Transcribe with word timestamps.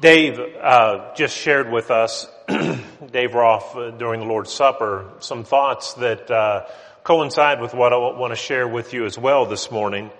Dave 0.00 0.38
uh, 0.38 1.14
just 1.14 1.34
shared 1.34 1.70
with 1.70 1.90
us, 1.90 2.26
Dave 3.12 3.34
Roth, 3.34 3.74
uh, 3.74 3.90
during 3.92 4.20
the 4.20 4.26
Lord's 4.26 4.52
Supper, 4.52 5.10
some 5.20 5.42
thoughts 5.42 5.94
that 5.94 6.30
uh, 6.30 6.66
coincide 7.02 7.62
with 7.62 7.72
what 7.72 7.94
I 7.94 7.96
want 7.96 8.32
to 8.32 8.36
share 8.36 8.68
with 8.68 8.92
you 8.92 9.06
as 9.06 9.16
well 9.16 9.46
this 9.46 9.70
morning. 9.70 10.10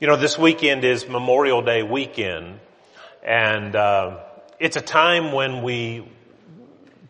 You 0.00 0.06
know, 0.06 0.16
this 0.16 0.38
weekend 0.38 0.84
is 0.84 1.06
Memorial 1.06 1.60
Day 1.60 1.82
weekend, 1.82 2.60
and 3.22 3.76
uh, 3.76 4.20
it's 4.58 4.78
a 4.78 4.82
time 4.82 5.32
when 5.32 5.62
we 5.62 6.08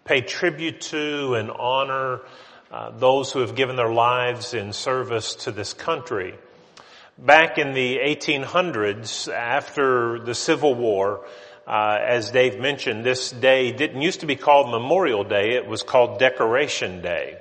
pay 0.05 0.21
tribute 0.21 0.81
to 0.81 1.35
and 1.35 1.49
honor 1.49 2.23
uh, 2.73 2.91
those 2.91 3.31
who 3.31 3.39
have 3.39 3.55
given 3.55 3.77
their 3.77 3.93
lives 3.93 4.53
in 4.53 4.73
service 4.73 5.37
to 5.37 5.53
this 5.53 5.75
country. 5.75 6.35
Back 7.17 7.59
in 7.59 7.73
the 7.73 7.99
1800s, 7.99 9.33
after 9.33 10.19
the 10.19 10.35
Civil 10.35 10.75
War, 10.75 11.25
uh, 11.67 11.99
as 12.01 12.31
Dave 12.31 12.61
mentioned, 12.61 13.05
this 13.05 13.31
day 13.31 13.73
didn't 13.73 14.03
used 14.03 14.21
to 14.21 14.27
be 14.27 14.37
called 14.37 14.71
Memorial 14.71 15.25
Day. 15.25 15.55
It 15.55 15.67
was 15.67 15.83
called 15.83 16.19
Decoration 16.19 17.01
Day. 17.01 17.39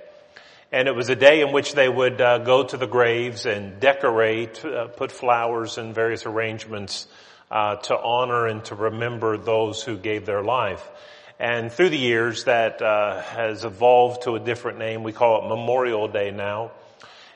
And 0.71 0.87
it 0.87 0.95
was 0.95 1.09
a 1.09 1.15
day 1.15 1.41
in 1.41 1.51
which 1.51 1.73
they 1.73 1.89
would 1.89 2.19
uh, 2.19 2.39
go 2.39 2.63
to 2.63 2.77
the 2.77 2.87
graves 2.87 3.45
and 3.45 3.79
decorate, 3.79 4.63
uh, 4.63 4.87
put 4.87 5.11
flowers 5.11 5.77
and 5.77 5.93
various 5.93 6.25
arrangements 6.25 7.07
uh, 7.51 7.75
to 7.75 7.97
honor 7.97 8.47
and 8.47 8.63
to 8.65 8.75
remember 8.75 9.37
those 9.37 9.83
who 9.83 9.97
gave 9.97 10.25
their 10.25 10.41
life. 10.41 10.89
And 11.37 11.71
through 11.71 11.89
the 11.89 11.97
years, 11.97 12.45
that 12.45 12.81
uh, 12.81 13.21
has 13.21 13.65
evolved 13.65 14.23
to 14.23 14.35
a 14.35 14.39
different 14.39 14.79
name. 14.79 15.03
We 15.03 15.11
call 15.11 15.43
it 15.43 15.49
Memorial 15.49 16.07
Day 16.07 16.31
now. 16.31 16.71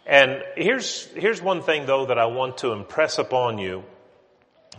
And 0.06 0.42
here's 0.56 1.06
here's 1.08 1.42
one 1.42 1.62
thing 1.62 1.86
though 1.86 2.06
that 2.06 2.17
I 2.17 2.28
want 2.28 2.59
to 2.59 2.72
impress 2.72 3.17
upon 3.17 3.58
you 3.58 3.84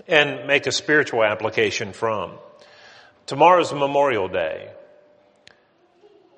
and 0.07 0.47
make 0.47 0.67
a 0.67 0.73
spiritual 0.73 1.25
application 1.25 1.93
from. 1.93 2.39
Tomorrow's 3.27 3.73
Memorial 3.73 4.29
Day. 4.29 4.71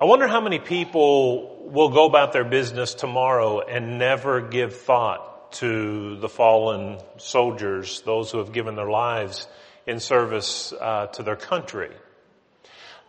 I 0.01 0.05
wonder 0.05 0.27
how 0.27 0.41
many 0.41 0.59
people 0.59 1.69
will 1.69 1.89
go 1.89 2.05
about 2.05 2.33
their 2.33 2.43
business 2.43 2.95
tomorrow 2.95 3.59
and 3.59 3.99
never 3.99 4.41
give 4.41 4.75
thought 4.75 5.51
to 5.53 6.17
the 6.17 6.29
fallen 6.29 6.99
soldiers, 7.17 8.01
those 8.01 8.31
who 8.31 8.39
have 8.39 8.51
given 8.51 8.75
their 8.75 8.89
lives 8.89 9.47
in 9.85 9.99
service 9.99 10.73
uh, 10.73 11.07
to 11.07 11.23
their 11.23 11.35
country. 11.35 11.91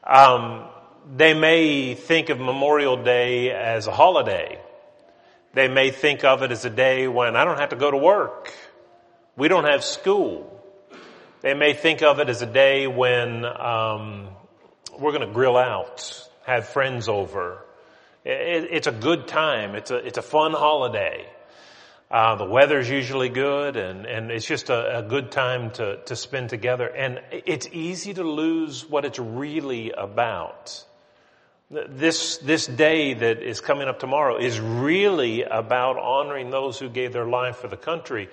Um, 0.05 0.69
they 1.17 1.35
may 1.35 1.95
think 1.95 2.29
of 2.29 2.39
Memorial 2.39 3.03
Day 3.03 3.51
as 3.51 3.87
a 3.87 3.93
holiday. 3.93 4.61
They 5.55 5.69
may 5.69 5.91
think 5.91 6.25
of 6.25 6.43
it 6.43 6.51
as 6.51 6.65
a 6.65 6.71
day 6.71 7.09
when 7.09 7.37
I 7.37 7.45
don't 7.45 7.59
have 7.59 7.71
to 7.71 7.77
go 7.77 7.91
to 7.91 7.97
work. 7.97 8.53
We 9.35 9.49
don't 9.49 9.65
have 9.65 9.83
school. 9.83 10.63
They 11.41 11.55
may 11.55 11.73
think 11.73 12.03
of 12.03 12.19
it 12.21 12.29
as 12.29 12.43
a 12.43 12.47
day 12.47 12.87
when 12.87 13.47
um, 13.47 14.29
we're 14.99 15.13
going 15.13 15.27
to 15.27 15.33
grill 15.33 15.57
out, 15.57 16.29
have 16.45 16.69
friends 16.69 17.09
over. 17.09 17.65
It, 18.27 18.69
it's 18.71 18.87
a 18.87 18.93
good 18.93 19.27
time. 19.27 19.75
It's 19.75 19.91
a 19.91 19.97
it's 19.97 20.19
a 20.19 20.23
fun 20.23 20.53
holiday. 20.53 21.27
Uh, 22.11 22.37
the 22.37 22.45
weather's 22.45 22.91
usually 22.91 23.31
good, 23.31 23.77
and 23.77 24.05
and 24.05 24.31
it's 24.31 24.45
just 24.45 24.69
a, 24.69 24.99
a 24.99 25.03
good 25.03 25.33
time 25.33 25.71
to 25.73 25.97
to 26.05 26.15
spend 26.15 26.51
together. 26.51 26.87
And 26.87 27.21
it's 27.31 27.67
easy 27.73 28.13
to 28.13 28.23
lose 28.23 28.85
what 28.85 29.07
it's 29.07 29.19
really 29.19 29.93
about. 29.93 30.85
This, 31.71 32.37
this 32.37 32.67
day 32.67 33.15
that 33.15 33.43
is 33.43 33.63
coming 33.63 33.89
up 33.89 33.99
tomorrow 33.99 34.37
is 34.37 34.61
really 34.61 35.43
about 35.43 35.97
honoring 35.97 36.51
those 36.51 36.79
who 36.79 36.91
gave 36.91 37.15
their 37.15 37.25
life 37.25 37.57
for 37.57 37.69
the 37.69 37.79
country. 37.79 38.29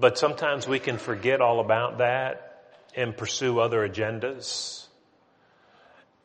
But 0.00 0.16
sometimes 0.16 0.66
we 0.66 0.78
can 0.78 0.96
forget 0.96 1.42
all 1.42 1.60
about 1.60 1.98
that 1.98 2.62
and 2.96 3.14
pursue 3.14 3.60
other 3.60 3.86
agendas. 3.86 4.86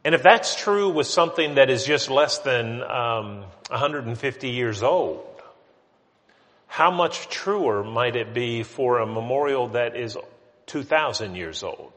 And 0.05 0.15
if 0.15 0.23
that's 0.23 0.55
true 0.55 0.89
with 0.89 1.07
something 1.07 1.55
that 1.55 1.69
is 1.69 1.83
just 1.83 2.09
less 2.09 2.39
than 2.39 2.81
um, 2.81 3.43
150 3.69 4.49
years 4.49 4.81
old, 4.81 5.25
how 6.67 6.91
much 6.91 7.27
truer 7.29 7.83
might 7.83 8.15
it 8.15 8.33
be 8.33 8.63
for 8.63 8.99
a 8.99 9.05
memorial 9.05 9.69
that 9.69 9.97
is 9.97 10.17
2,000 10.67 11.35
years 11.35 11.63
old? 11.63 11.93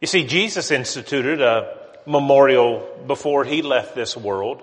You 0.00 0.06
see, 0.06 0.26
Jesus 0.26 0.70
instituted 0.70 1.40
a 1.40 1.78
memorial 2.06 2.86
before 3.06 3.44
he 3.44 3.62
left 3.62 3.94
this 3.94 4.16
world. 4.16 4.62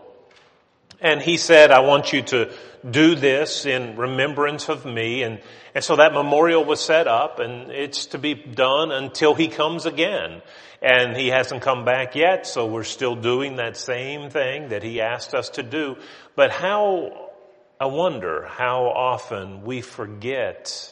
And 1.02 1.20
he 1.20 1.38
said, 1.38 1.72
I 1.72 1.80
want 1.80 2.14
you 2.14 2.22
to 2.22 2.52
do 2.90 3.16
this 3.16 3.66
in 3.66 3.96
remembrance 3.96 4.70
of 4.70 4.86
me. 4.86 5.24
And, 5.24 5.42
and 5.74 5.84
so 5.84 5.96
that 5.96 6.14
memorial 6.14 6.64
was 6.64 6.80
set 6.80 7.08
up 7.08 7.40
and 7.40 7.72
it's 7.72 8.08
to 8.08 8.20
be 8.20 8.36
done 8.36 8.92
until 8.92 9.34
he 9.34 9.48
comes 9.48 9.86
again. 9.86 10.42
And 10.82 11.16
he 11.16 11.28
hasn't 11.28 11.62
come 11.62 11.86
back 11.86 12.16
yet, 12.16 12.48
so 12.48 12.66
we're 12.66 12.84
still 12.84 13.16
doing 13.16 13.58
that 13.58 13.78
same 13.78 14.32
thing 14.32 14.70
that 14.70 14.82
he 14.82 15.00
asked 15.02 15.36
us 15.36 15.50
to 15.50 15.64
do. 15.64 15.98
But 16.36 16.50
how, 16.52 17.30
I 17.80 17.86
wonder 17.86 18.48
how 18.48 18.86
often 18.86 19.64
we 19.64 19.82
forget, 19.82 20.92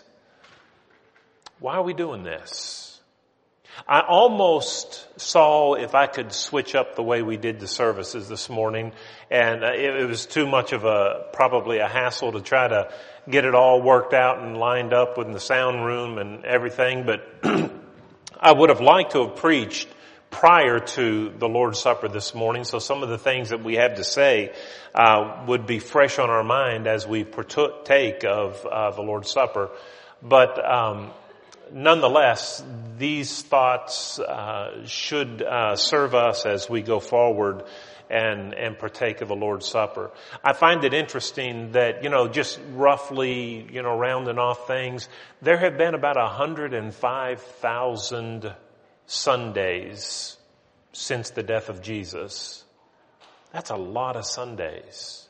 why 1.60 1.76
are 1.76 1.84
we 1.84 1.94
doing 1.94 2.22
this? 2.22 2.89
I 3.90 4.02
almost 4.02 5.08
saw 5.20 5.74
if 5.74 5.96
I 5.96 6.06
could 6.06 6.32
switch 6.32 6.76
up 6.76 6.96
the 6.96 7.02
way 7.02 7.24
we 7.24 7.38
did 7.38 7.60
the 7.60 7.68
services 7.68 8.30
this 8.30 8.48
morning, 8.48 8.92
and 9.32 9.64
uh, 9.64 9.72
it, 9.72 10.08
was 10.08 10.28
too 10.28 10.46
much 10.46 10.74
of 10.74 10.86
a 10.86 11.26
probably 11.34 11.80
a 11.80 11.88
hassle 11.88 12.34
to 12.34 12.42
try 12.42 12.68
to 12.68 12.94
get 13.28 13.46
it 13.46 13.56
all 13.56 13.82
worked 13.82 14.14
out 14.14 14.44
and 14.44 14.58
lined 14.58 14.94
up 14.94 15.18
with 15.18 15.34
the 15.34 15.40
sound 15.40 15.84
room 15.84 16.20
and 16.20 16.46
everything. 16.46 17.04
But 17.04 17.28
I 18.40 18.52
would 18.52 18.70
have 18.70 18.80
liked 18.80 19.14
to 19.14 19.26
have 19.26 19.38
preached 19.38 19.88
prior 20.30 20.78
to 20.78 21.34
the 21.40 21.50
Lord's 21.50 21.80
Supper 21.80 22.10
this 22.10 22.36
morning, 22.36 22.66
so 22.66 22.78
some 22.78 23.02
of 23.02 23.10
the 23.10 23.18
things 23.18 23.50
that 23.50 23.64
we 23.64 23.78
have 23.78 23.96
to 23.96 24.04
say 24.04 24.54
uh, 24.94 25.46
would 25.48 25.66
be 25.66 25.80
fresh 25.80 26.20
on 26.20 26.30
our 26.30 26.44
mind 26.44 26.86
as 26.86 27.08
we 27.08 27.24
partake 27.24 28.24
of 28.24 28.64
uh, 28.68 28.92
the 28.92 29.02
Lord's 29.02 29.32
Supper. 29.32 29.72
But 30.22 30.64
um, 30.64 31.10
nonetheless, 31.74 32.64
these 32.98 33.42
thoughts 33.42 34.20
uh, 34.20 34.86
should 34.86 35.42
uh, 35.42 35.76
serve 35.76 36.16
us 36.16 36.46
as 36.46 36.70
we 36.70 36.82
go 36.82 37.00
forward 37.00 37.64
and 38.10 38.54
and 38.56 38.78
partake 38.78 39.22
of 39.22 39.28
the 39.28 39.36
Lord's 39.36 39.68
Supper. 39.68 40.12
I 40.44 40.54
find 40.54 40.84
it 40.84 40.94
interesting 40.94 41.74
that 41.74 42.04
you 42.04 42.10
know 42.10 42.28
just 42.28 42.60
roughly 42.72 43.68
you 43.72 43.84
know 43.84 43.98
rounding 43.98 44.38
off 44.38 44.68
things, 44.68 45.08
there 45.42 45.58
have 45.58 45.78
been 45.78 45.94
about 45.94 46.18
hundred 46.18 46.74
and 46.74 46.94
five 46.94 47.42
thousand 47.42 48.54
Sundays 49.06 50.38
since 50.92 51.30
the 51.32 51.44
death 51.44 51.70
of 51.70 51.82
Jesus. 51.82 52.64
That's 53.54 53.70
a 53.70 53.76
lot 53.76 54.16
of 54.16 54.26
Sundays, 54.26 55.28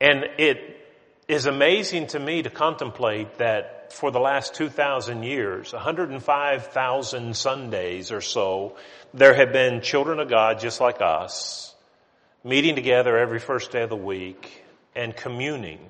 and 0.00 0.24
it 0.38 0.87
is 1.28 1.44
amazing 1.44 2.06
to 2.08 2.18
me 2.18 2.42
to 2.42 2.48
contemplate 2.48 3.36
that 3.36 3.92
for 3.92 4.10
the 4.10 4.18
last 4.18 4.54
2,000 4.54 5.22
years, 5.22 5.74
105,000 5.74 7.36
Sundays 7.36 8.10
or 8.10 8.22
so, 8.22 8.76
there 9.12 9.34
have 9.34 9.52
been 9.52 9.82
children 9.82 10.20
of 10.20 10.30
God 10.30 10.58
just 10.58 10.80
like 10.80 11.02
us, 11.02 11.74
meeting 12.42 12.74
together 12.74 13.18
every 13.18 13.40
first 13.40 13.70
day 13.70 13.82
of 13.82 13.90
the 13.90 13.96
week 13.96 14.64
and 14.96 15.14
communing, 15.14 15.80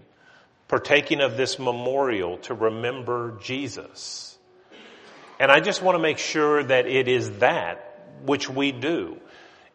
partaking 0.67 1.21
of 1.21 1.37
this 1.37 1.59
memorial 1.59 2.39
to 2.39 2.55
remember 2.55 3.39
Jesus. 3.41 4.37
And 5.39 5.53
I 5.53 5.61
just 5.61 5.83
want 5.83 5.95
to 5.95 6.03
make 6.03 6.19
sure 6.19 6.65
that 6.65 6.87
it 6.87 7.07
is 7.07 7.39
that 7.39 7.85
which 8.25 8.51
we 8.51 8.73
do. 8.73 9.21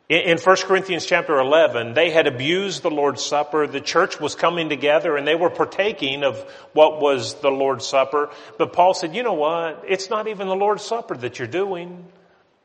In 0.10 0.38
1 0.38 0.56
Corinthians 0.64 1.06
chapter 1.06 1.40
11, 1.40 1.94
they 1.94 2.10
had 2.10 2.28
abused 2.28 2.84
the 2.84 2.92
Lord's 2.92 3.24
Supper. 3.24 3.68
The 3.68 3.80
church 3.80 4.20
was 4.20 4.36
coming 4.36 4.68
together 4.68 5.16
and 5.16 5.26
they 5.26 5.36
were 5.36 5.50
partaking 5.50 6.24
of 6.24 6.38
what 6.74 7.00
was 7.00 7.36
the 7.36 7.50
Lord's 7.50 7.88
Supper. 7.88 8.30
But 8.58 8.74
Paul 8.74 8.94
said, 8.94 9.16
you 9.16 9.24
know 9.24 9.34
what? 9.34 9.86
It's 9.88 10.10
not 10.10 10.28
even 10.28 10.50
the 10.50 10.56
Lord's 10.56 10.84
Supper 10.84 11.16
that 11.16 11.40
you're 11.40 11.48
doing. 11.48 12.06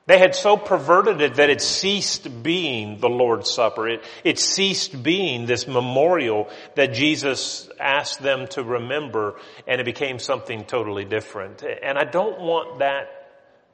They 0.07 0.19
had 0.19 0.35
so 0.35 0.57
perverted 0.57 1.21
it 1.21 1.35
that 1.35 1.49
it 1.49 1.61
ceased 1.61 2.43
being 2.43 2.99
the 2.99 3.11
Lord's 3.11 3.51
Supper. 3.51 3.87
It, 3.89 4.05
it 4.25 4.41
ceased 4.41 5.01
being 5.01 5.47
this 5.47 5.69
memorial 5.69 6.49
that 6.75 6.93
Jesus 6.93 7.69
asked 7.79 8.21
them 8.21 8.49
to 8.49 8.65
remember 8.65 9.37
and 9.67 9.81
it 9.81 9.85
became 9.85 10.19
something 10.19 10.65
totally 10.65 11.05
different. 11.05 11.63
And 11.63 11.97
I 11.97 12.05
don't 12.05 12.41
want 12.41 12.81
that 12.81 13.18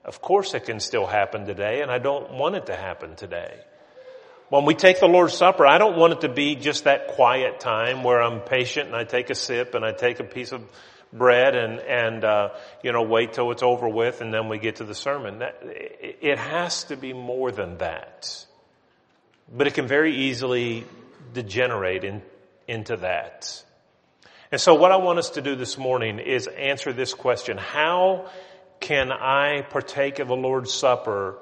of 0.05 0.21
course 0.21 0.55
it 0.55 0.65
can 0.65 0.81
still 0.81 1.07
happen 1.07 1.47
today 1.47 1.81
and 1.81 1.91
I 1.91 1.99
don't 1.99 2.33
want 2.33 2.57
it 2.57 2.67
to 2.67 2.77
happen 2.77 3.17
today. 3.17 3.55
When 4.51 4.67
we 4.67 4.75
take 4.75 5.01
the 5.01 5.07
Lord's 5.07 5.35
Supper, 5.35 5.67
I 5.67 5.79
don't 5.79 5.97
want 5.97 6.13
it 6.13 6.21
to 6.21 6.29
be 6.29 6.55
just 6.55 6.85
that 6.85 7.09
quiet 7.09 7.61
time 7.61 8.05
where 8.05 8.23
I'm 8.23 8.41
patient 8.41 8.87
and 8.87 8.95
I 8.95 9.05
take 9.05 9.31
a 9.31 9.35
sip 9.35 9.75
and 9.75 9.85
I 9.85 9.93
take 9.93 10.21
a 10.21 10.25
piece 10.25 10.53
of 10.53 10.63
bread 11.13 11.57
and, 11.57 11.81
and, 11.81 12.25
uh, 12.25 12.51
you 12.83 12.93
know, 12.93 13.03
wait 13.03 13.33
till 13.33 13.51
it's 13.53 13.63
over 13.63 13.89
with 13.89 14.21
and 14.21 14.35
then 14.35 14.49
we 14.49 14.59
get 14.59 14.77
to 14.77 14.85
the 14.85 14.95
sermon. 14.95 15.39
That, 15.39 15.59
it 15.63 16.39
has 16.39 16.85
to 16.85 16.97
be 16.97 17.13
more 17.13 17.51
than 17.51 17.79
that. 17.79 18.45
But 19.53 19.67
it 19.67 19.75
can 19.75 19.87
very 19.87 20.15
easily 20.15 20.85
degenerate 21.33 22.05
in, 22.05 22.23
into 22.69 22.97
that. 22.99 23.63
And 24.53 24.61
so 24.61 24.75
what 24.75 24.93
I 24.93 24.97
want 24.97 25.19
us 25.19 25.31
to 25.31 25.43
do 25.43 25.57
this 25.57 25.79
morning 25.79 26.19
is 26.19 26.47
answer 26.47 26.93
this 26.93 27.15
question. 27.15 27.57
How 27.57 28.31
can 28.85 29.11
I 29.11 29.63
partake 29.63 30.19
of 30.19 30.29
the 30.29 30.37
Lord's 30.37 30.71
Supper 30.71 31.39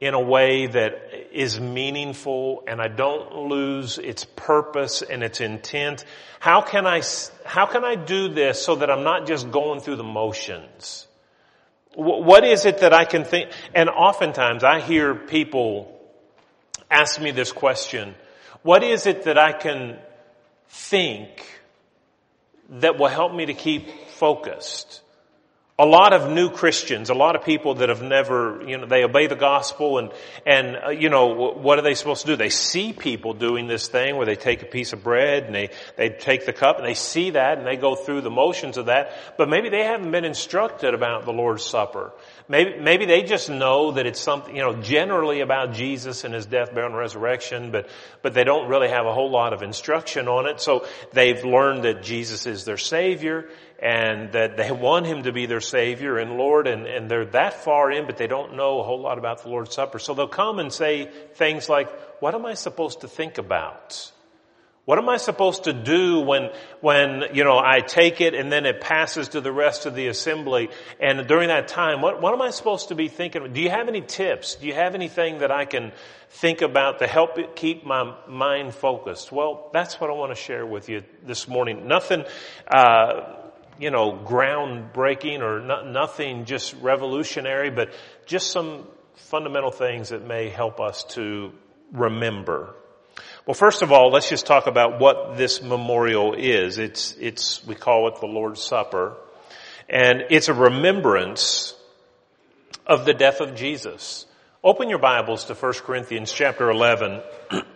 in 0.00 0.12
a 0.12 0.20
way 0.20 0.66
that 0.66 1.28
is 1.32 1.60
meaningful 1.60 2.64
and 2.66 2.82
I 2.82 2.88
don't 2.88 3.32
lose 3.48 3.98
its 3.98 4.24
purpose 4.24 5.00
and 5.00 5.22
its 5.22 5.40
intent? 5.40 6.04
How 6.40 6.62
can 6.62 6.84
I, 6.84 7.02
how 7.44 7.66
can 7.66 7.84
I 7.84 7.94
do 7.94 8.28
this 8.28 8.60
so 8.60 8.74
that 8.74 8.90
I'm 8.90 9.04
not 9.04 9.28
just 9.28 9.52
going 9.52 9.82
through 9.82 9.96
the 9.96 10.02
motions? 10.02 11.06
What 11.94 12.44
is 12.44 12.64
it 12.64 12.78
that 12.78 12.92
I 12.92 13.04
can 13.04 13.24
think? 13.24 13.52
And 13.72 13.88
oftentimes 13.88 14.64
I 14.64 14.80
hear 14.80 15.14
people 15.14 15.96
ask 16.90 17.20
me 17.20 17.30
this 17.30 17.52
question. 17.52 18.16
What 18.62 18.82
is 18.82 19.06
it 19.06 19.22
that 19.24 19.38
I 19.38 19.52
can 19.52 19.96
think 20.68 21.48
that 22.68 22.98
will 22.98 23.06
help 23.06 23.32
me 23.32 23.46
to 23.46 23.54
keep 23.54 24.08
focused? 24.08 25.02
A 25.76 25.84
lot 25.84 26.12
of 26.12 26.30
new 26.30 26.50
Christians, 26.50 27.10
a 27.10 27.14
lot 27.14 27.34
of 27.34 27.44
people 27.44 27.74
that 27.76 27.88
have 27.88 28.00
never, 28.00 28.62
you 28.64 28.78
know, 28.78 28.86
they 28.86 29.02
obey 29.02 29.26
the 29.26 29.34
gospel 29.34 29.98
and, 29.98 30.12
and, 30.46 30.76
uh, 30.76 30.90
you 30.90 31.10
know, 31.10 31.50
what 31.50 31.80
are 31.80 31.82
they 31.82 31.94
supposed 31.94 32.20
to 32.20 32.28
do? 32.28 32.36
They 32.36 32.48
see 32.48 32.92
people 32.92 33.34
doing 33.34 33.66
this 33.66 33.88
thing 33.88 34.16
where 34.16 34.24
they 34.24 34.36
take 34.36 34.62
a 34.62 34.66
piece 34.66 34.92
of 34.92 35.02
bread 35.02 35.44
and 35.44 35.54
they, 35.54 35.70
they 35.96 36.10
take 36.10 36.46
the 36.46 36.52
cup 36.52 36.78
and 36.78 36.86
they 36.86 36.94
see 36.94 37.30
that 37.30 37.58
and 37.58 37.66
they 37.66 37.74
go 37.74 37.96
through 37.96 38.20
the 38.20 38.30
motions 38.30 38.76
of 38.76 38.86
that, 38.86 39.10
but 39.36 39.48
maybe 39.48 39.68
they 39.68 39.82
haven't 39.82 40.12
been 40.12 40.24
instructed 40.24 40.94
about 40.94 41.24
the 41.24 41.32
Lord's 41.32 41.64
Supper. 41.64 42.12
Maybe, 42.46 42.78
maybe 42.78 43.06
they 43.06 43.24
just 43.24 43.50
know 43.50 43.92
that 43.92 44.06
it's 44.06 44.20
something, 44.20 44.54
you 44.54 44.62
know, 44.62 44.80
generally 44.80 45.40
about 45.40 45.72
Jesus 45.72 46.22
and 46.22 46.32
His 46.32 46.46
death, 46.46 46.72
burial, 46.72 46.90
and 46.90 46.96
resurrection, 46.96 47.72
but, 47.72 47.88
but 48.22 48.32
they 48.32 48.44
don't 48.44 48.68
really 48.68 48.90
have 48.90 49.06
a 49.06 49.12
whole 49.12 49.30
lot 49.30 49.52
of 49.52 49.62
instruction 49.62 50.28
on 50.28 50.46
it. 50.46 50.60
So 50.60 50.86
they've 51.12 51.44
learned 51.44 51.82
that 51.82 52.04
Jesus 52.04 52.46
is 52.46 52.64
their 52.64 52.76
Savior 52.76 53.48
and 53.84 54.32
that 54.32 54.56
they 54.56 54.72
want 54.72 55.04
him 55.04 55.24
to 55.24 55.32
be 55.32 55.44
their 55.44 55.60
Savior 55.60 56.16
and 56.16 56.38
Lord, 56.38 56.66
and, 56.66 56.86
and 56.86 57.10
they're 57.10 57.26
that 57.26 57.62
far 57.64 57.92
in, 57.92 58.06
but 58.06 58.16
they 58.16 58.26
don't 58.26 58.56
know 58.56 58.80
a 58.80 58.82
whole 58.82 59.00
lot 59.00 59.18
about 59.18 59.42
the 59.42 59.50
Lord's 59.50 59.74
Supper. 59.74 59.98
So 59.98 60.14
they'll 60.14 60.26
come 60.26 60.58
and 60.58 60.72
say 60.72 61.10
things 61.34 61.68
like, 61.68 61.90
what 62.22 62.34
am 62.34 62.46
I 62.46 62.54
supposed 62.54 63.02
to 63.02 63.08
think 63.08 63.36
about? 63.36 64.10
What 64.86 64.98
am 64.98 65.08
I 65.10 65.18
supposed 65.18 65.64
to 65.64 65.74
do 65.74 66.20
when, 66.20 66.50
when, 66.80 67.24
you 67.34 67.44
know, 67.44 67.58
I 67.58 67.80
take 67.80 68.22
it 68.22 68.34
and 68.34 68.50
then 68.50 68.64
it 68.64 68.80
passes 68.80 69.28
to 69.28 69.42
the 69.42 69.52
rest 69.52 69.84
of 69.84 69.94
the 69.94 70.08
assembly? 70.08 70.70
And 70.98 71.26
during 71.26 71.48
that 71.48 71.68
time, 71.68 72.00
what, 72.00 72.22
what 72.22 72.32
am 72.32 72.40
I 72.40 72.50
supposed 72.50 72.88
to 72.88 72.94
be 72.94 73.08
thinking? 73.08 73.52
Do 73.52 73.60
you 73.60 73.70
have 73.70 73.88
any 73.88 74.00
tips? 74.00 74.56
Do 74.56 74.66
you 74.66 74.74
have 74.74 74.94
anything 74.94 75.38
that 75.38 75.50
I 75.50 75.66
can 75.66 75.92
think 76.30 76.62
about 76.62 77.00
to 77.00 77.06
help 77.06 77.38
it 77.38 77.54
keep 77.54 77.84
my 77.84 78.14
mind 78.28 78.74
focused? 78.74 79.30
Well, 79.30 79.68
that's 79.74 80.00
what 80.00 80.08
I 80.08 80.14
want 80.14 80.32
to 80.32 80.42
share 80.42 80.64
with 80.66 80.88
you 80.88 81.02
this 81.22 81.48
morning. 81.48 81.86
Nothing, 81.86 82.24
uh, 82.66 83.43
you 83.78 83.90
know, 83.90 84.12
groundbreaking 84.12 85.40
or 85.40 85.60
no, 85.60 85.84
nothing 85.84 86.44
just 86.44 86.74
revolutionary, 86.80 87.70
but 87.70 87.92
just 88.26 88.50
some 88.50 88.86
fundamental 89.16 89.70
things 89.70 90.10
that 90.10 90.26
may 90.26 90.48
help 90.48 90.80
us 90.80 91.04
to 91.04 91.52
remember. 91.92 92.74
Well, 93.46 93.54
first 93.54 93.82
of 93.82 93.92
all, 93.92 94.10
let's 94.10 94.28
just 94.28 94.46
talk 94.46 94.66
about 94.66 95.00
what 95.00 95.36
this 95.36 95.62
memorial 95.62 96.34
is. 96.34 96.78
It's, 96.78 97.14
it's, 97.20 97.64
we 97.66 97.74
call 97.74 98.08
it 98.08 98.20
the 98.20 98.26
Lord's 98.26 98.62
Supper. 98.62 99.16
And 99.88 100.24
it's 100.30 100.48
a 100.48 100.54
remembrance 100.54 101.74
of 102.86 103.04
the 103.04 103.12
death 103.12 103.40
of 103.40 103.54
Jesus. 103.54 104.26
Open 104.62 104.88
your 104.88 104.98
Bibles 104.98 105.44
to 105.44 105.54
1 105.54 105.72
Corinthians 105.84 106.32
chapter 106.32 106.70
11. 106.70 107.20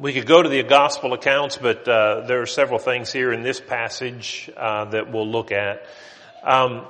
We 0.00 0.14
could 0.14 0.24
go 0.24 0.42
to 0.42 0.48
the 0.48 0.62
gospel 0.62 1.12
accounts, 1.12 1.58
but 1.58 1.86
uh, 1.86 2.22
there 2.22 2.40
are 2.40 2.46
several 2.46 2.78
things 2.78 3.12
here 3.12 3.34
in 3.34 3.42
this 3.42 3.60
passage 3.60 4.50
uh, 4.56 4.86
that 4.86 5.12
we'll 5.12 5.28
look 5.28 5.52
at. 5.52 5.84
Um, 6.42 6.86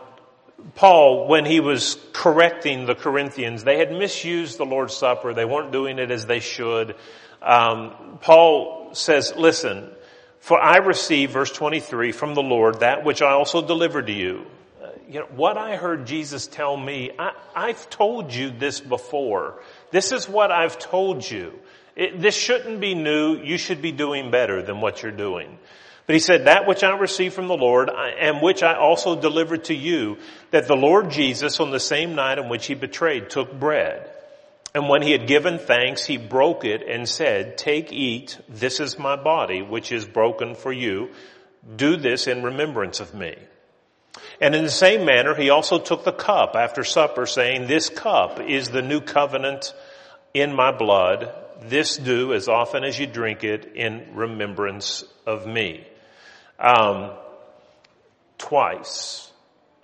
Paul, 0.77 1.27
when 1.27 1.45
he 1.45 1.59
was 1.59 1.99
correcting 2.13 2.87
the 2.87 2.95
Corinthians, 2.95 3.65
they 3.65 3.79
had 3.79 3.91
misused 3.91 4.59
the 4.59 4.65
Lord's 4.65 4.95
Supper. 4.97 5.35
They 5.35 5.45
weren't 5.45 5.73
doing 5.73 5.99
it 5.99 6.13
as 6.13 6.27
they 6.27 6.39
should. 6.39 6.95
Um, 7.43 8.19
Paul 8.21 8.91
says, 8.93 9.35
"Listen, 9.35 9.91
for 10.39 10.61
I 10.61 10.77
received, 10.77 11.33
verse 11.33 11.51
twenty-three, 11.51 12.13
from 12.13 12.37
the 12.37 12.43
Lord 12.45 12.79
that 12.79 13.03
which 13.03 13.23
I 13.23 13.33
also 13.33 13.61
delivered 13.61 14.07
to 14.07 14.13
you." 14.13 14.47
Uh, 14.81 14.91
you 15.09 15.19
know 15.19 15.27
what 15.35 15.59
I 15.59 15.75
heard 15.75 16.07
Jesus 16.07 16.47
tell 16.47 16.77
me. 16.77 17.11
I, 17.19 17.33
I've 17.57 17.91
told 17.91 18.33
you 18.33 18.53
this 18.53 18.79
before. 18.79 19.61
This 19.91 20.13
is 20.13 20.29
what 20.29 20.53
I've 20.53 20.79
told 20.79 21.29
you. 21.29 21.59
It, 22.01 22.19
this 22.19 22.35
shouldn't 22.35 22.81
be 22.81 22.95
new. 22.95 23.37
You 23.37 23.59
should 23.59 23.83
be 23.83 23.93
doing 23.93 24.31
better 24.31 24.63
than 24.63 24.81
what 24.81 25.03
you're 25.03 25.13
doing. 25.13 25.59
But 26.07 26.15
he 26.15 26.21
said, 26.21 26.47
that 26.47 26.67
which 26.67 26.83
I 26.83 26.97
received 26.97 27.35
from 27.35 27.47
the 27.47 27.59
Lord, 27.59 27.91
and 27.91 28.41
which 28.41 28.63
I 28.63 28.75
also 28.75 29.21
delivered 29.21 29.65
to 29.65 29.75
you, 29.75 30.17
that 30.51 30.67
the 30.67 30.77
Lord 30.77 31.11
Jesus 31.11 31.61
on 31.61 31.71
the 31.71 31.79
same 31.79 32.15
night 32.15 32.39
in 32.39 32.49
which 32.49 32.67
he 32.67 32.75
betrayed 32.75 33.29
took 33.29 33.53
bread. 33.53 34.11
And 34.75 34.89
when 34.89 35.03
he 35.03 35.13
had 35.13 35.27
given 35.27 35.59
thanks, 35.59 36.07
he 36.07 36.17
broke 36.17 36.65
it 36.65 36.83
and 36.89 37.07
said, 37.07 37.59
take, 37.59 37.93
eat, 37.93 38.39
this 38.49 38.81
is 38.81 38.99
my 38.99 39.17
body, 39.17 39.61
which 39.61 39.93
is 39.93 40.07
broken 40.07 40.55
for 40.55 40.73
you. 40.73 41.11
Do 41.77 41.97
this 41.97 42.27
in 42.27 42.43
remembrance 42.43 43.01
of 43.01 43.13
me. 43.13 43.37
And 44.41 44.55
in 44.55 44.65
the 44.65 44.71
same 44.71 45.05
manner, 45.05 45.35
he 45.35 45.51
also 45.51 45.79
took 45.79 46.05
the 46.05 46.13
cup 46.13 46.57
after 46.57 46.83
supper 46.83 47.27
saying, 47.27 47.67
this 47.67 47.91
cup 47.91 48.41
is 48.41 48.69
the 48.69 48.81
new 48.81 49.03
covenant 49.03 49.75
in 50.33 50.57
my 50.57 50.73
blood. 50.73 51.35
This 51.63 51.97
do 51.97 52.33
as 52.33 52.49
often 52.49 52.85
as 52.85 52.99
you 52.99 53.07
drink 53.07 53.45
it 53.45 53.73
in 53.75 54.15
remembrance 54.15 55.05
of 55.27 55.47
me. 55.47 55.87
Um, 56.59 57.13
twice, 58.39 59.31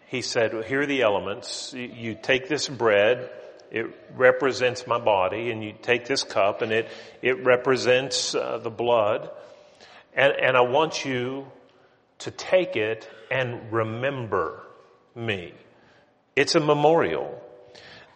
he 0.08 0.22
said, 0.22 0.52
well, 0.54 0.62
here 0.62 0.82
are 0.82 0.86
the 0.86 1.02
elements. 1.02 1.72
You 1.74 2.14
take 2.14 2.48
this 2.48 2.68
bread, 2.68 3.30
it 3.70 3.86
represents 4.14 4.86
my 4.86 4.98
body, 4.98 5.50
and 5.50 5.62
you 5.62 5.74
take 5.82 6.06
this 6.06 6.22
cup, 6.22 6.62
and 6.62 6.72
it, 6.72 6.88
it 7.22 7.44
represents 7.44 8.34
uh, 8.34 8.58
the 8.58 8.70
blood. 8.70 9.30
And, 10.14 10.32
and 10.32 10.56
I 10.56 10.62
want 10.62 11.04
you 11.04 11.46
to 12.20 12.30
take 12.30 12.76
it 12.76 13.08
and 13.30 13.72
remember 13.72 14.62
me. 15.14 15.52
It's 16.34 16.54
a 16.54 16.60
memorial. 16.60 17.42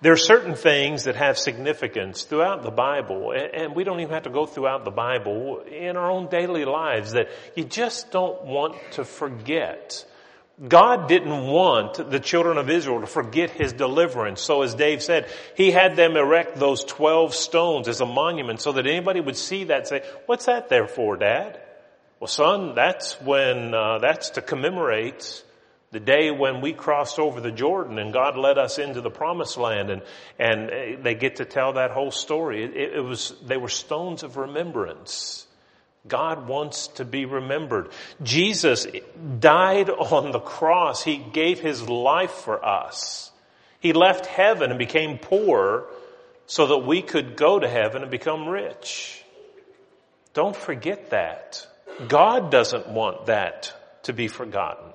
There 0.03 0.13
are 0.13 0.17
certain 0.17 0.55
things 0.55 1.05
that 1.05 1.17
have 1.17 1.37
significance 1.37 2.23
throughout 2.23 2.63
the 2.63 2.71
Bible, 2.71 3.33
and 3.33 3.75
we 3.75 3.85
don't 3.85 4.01
even 4.01 4.15
have 4.15 4.23
to 4.23 4.31
go 4.31 4.47
throughout 4.47 4.87
the 4.87 4.91
Bible 4.91 5.61
in 5.71 5.99
our 5.99 6.11
own 6.11 6.29
daily 6.29 6.65
lives 6.65 7.13
that 7.13 7.29
you 7.55 7.65
just 7.65 8.11
don't 8.11 8.47
want 8.47 8.77
to 8.93 9.05
forget. 9.05 10.07
God 10.67 11.07
didn't 11.07 11.47
want 11.47 12.11
the 12.11 12.19
children 12.19 12.57
of 12.57 12.71
Israel 12.71 13.03
to 13.03 13.07
forget 13.07 13.51
his 13.51 13.75
deliverance. 13.75 14.41
So 14.41 14.63
as 14.63 14.75
Dave 14.75 15.03
said, 15.03 15.29
he 15.55 15.71
had 15.71 15.97
them 15.97 16.17
erect 16.17 16.57
those 16.57 16.83
12 16.85 17.35
stones 17.35 17.87
as 17.87 18.01
a 18.01 18.07
monument 18.07 18.63
so 18.63 18.73
that 18.73 18.87
anybody 18.87 19.21
would 19.21 19.37
see 19.37 19.65
that 19.65 19.79
and 19.79 19.87
say, 19.87 20.03
what's 20.25 20.47
that 20.47 20.71
there 20.71 20.87
for, 20.87 21.19
Dad? 21.19 21.61
Well, 22.21 22.29
son, 22.29 22.75
that's 22.75 23.21
when, 23.21 23.75
uh, 23.75 23.99
that's 23.99 24.31
to 24.31 24.43
commemorate 24.43 25.43
the 25.93 26.01
day 26.01 26.31
when 26.31 26.61
we 26.61 26.73
crossed 26.73 27.19
over 27.19 27.41
the 27.41 27.51
Jordan 27.51 27.99
and 27.99 28.13
God 28.13 28.37
led 28.37 28.59
us 28.59 28.79
into 28.79 29.01
the 29.01 29.11
promised 29.11 29.57
land 29.57 29.91
and, 29.91 30.03
and 30.39 30.71
eh, 30.71 30.97
they 31.03 31.15
get 31.15 31.37
to 31.37 31.45
tell 31.45 31.73
that 31.75 31.91
whole 31.91 32.13
story. 32.13 32.63
It, 32.63 32.95
it 32.95 33.05
was, 33.05 33.35
they 33.45 33.57
were 33.57 33.69
stones 33.69 34.23
of 34.23 34.37
remembrance. 34.37 35.47
God 36.07 36.47
wants 36.47 36.89
to 36.89 37.05
be 37.05 37.25
remembered. 37.25 37.91
Jesus 38.23 38.87
died 39.39 39.91
on 39.91 40.31
the 40.31 40.41
cross. 40.41 41.03
He 41.03 41.17
gave 41.17 41.61
his 41.61 41.87
life 41.89 42.31
for 42.31 42.65
us. 42.65 43.31
He 43.81 43.93
left 43.93 44.27
heaven 44.27 44.71
and 44.71 44.79
became 44.79 45.19
poor 45.19 45.87
so 46.47 46.69
that 46.69 46.79
we 46.79 47.03
could 47.03 47.37
go 47.37 47.59
to 47.59 47.69
heaven 47.69 48.03
and 48.03 48.11
become 48.11 48.49
rich. 48.49 49.23
Don't 50.35 50.57
forget 50.57 51.11
that. 51.11 51.67
God 52.09 52.51
doesn't 52.51 52.89
want 52.89 53.27
that 53.27 53.75
to 54.05 54.13
be 54.13 54.29
forgotten. 54.29 54.90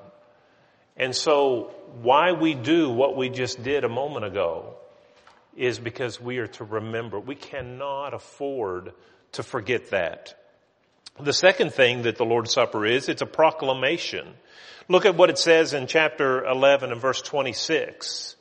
And 0.98 1.16
so 1.16 1.72
why 2.02 2.32
we 2.32 2.54
do 2.54 2.90
what 2.90 3.18
we 3.18 3.30
just 3.30 3.62
did 3.64 3.84
a 3.84 3.90
moment 3.90 4.26
ago 4.26 4.76
is 5.56 5.80
because 5.80 6.20
we 6.20 6.38
are 6.40 6.48
to 6.48 6.64
remember. 6.64 7.20
We 7.20 7.36
cannot 7.36 8.14
afford 8.14 8.94
to 9.34 9.44
forget 9.44 9.92
that. 9.92 10.36
The 11.20 11.34
second 11.34 11.74
thing 11.74 12.04
that 12.04 12.18
the 12.18 12.26
Lord's 12.26 12.52
Supper 12.52 12.86
is, 12.86 13.08
it's 13.08 13.22
a 13.22 13.26
proclamation. 13.26 14.34
Look 14.90 15.06
at 15.06 15.16
what 15.16 15.30
it 15.30 15.38
says 15.38 15.74
in 15.74 15.88
chapter 15.88 16.46
11 16.46 16.92
and 16.92 17.02
verse 17.02 17.22
26. 17.22 18.36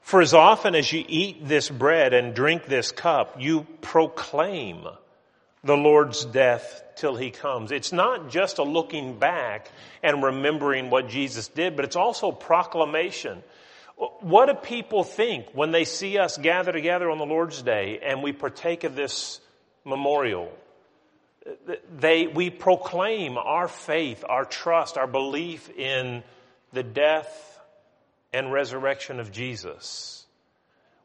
For 0.00 0.22
as 0.22 0.32
often 0.32 0.74
as 0.74 0.90
you 0.90 1.04
eat 1.06 1.46
this 1.46 1.68
bread 1.68 2.14
and 2.14 2.34
drink 2.34 2.64
this 2.64 2.92
cup, 2.92 3.36
you 3.38 3.66
proclaim 3.82 4.86
the 5.64 5.76
Lord's 5.76 6.24
death 6.24 6.82
till 6.96 7.16
he 7.16 7.30
comes. 7.30 7.72
It's 7.72 7.92
not 7.92 8.30
just 8.30 8.58
a 8.58 8.62
looking 8.62 9.18
back 9.18 9.70
and 10.02 10.22
remembering 10.22 10.90
what 10.90 11.08
Jesus 11.08 11.48
did, 11.48 11.76
but 11.76 11.84
it's 11.84 11.96
also 11.96 12.32
proclamation. 12.32 13.42
What 14.20 14.46
do 14.46 14.54
people 14.54 15.02
think 15.02 15.46
when 15.52 15.72
they 15.72 15.84
see 15.84 16.18
us 16.18 16.38
gather 16.38 16.72
together 16.72 17.10
on 17.10 17.18
the 17.18 17.26
Lord's 17.26 17.62
Day 17.62 17.98
and 18.02 18.22
we 18.22 18.32
partake 18.32 18.84
of 18.84 18.94
this 18.94 19.40
memorial? 19.84 20.52
they, 21.98 22.26
we 22.26 22.50
proclaim 22.50 23.38
our 23.38 23.68
faith, 23.68 24.24
our 24.28 24.44
trust, 24.44 24.98
our 24.98 25.06
belief 25.06 25.70
in 25.70 26.22
the 26.72 26.82
death 26.82 27.60
and 28.32 28.52
resurrection 28.52 29.20
of 29.20 29.32
Jesus. 29.32 30.26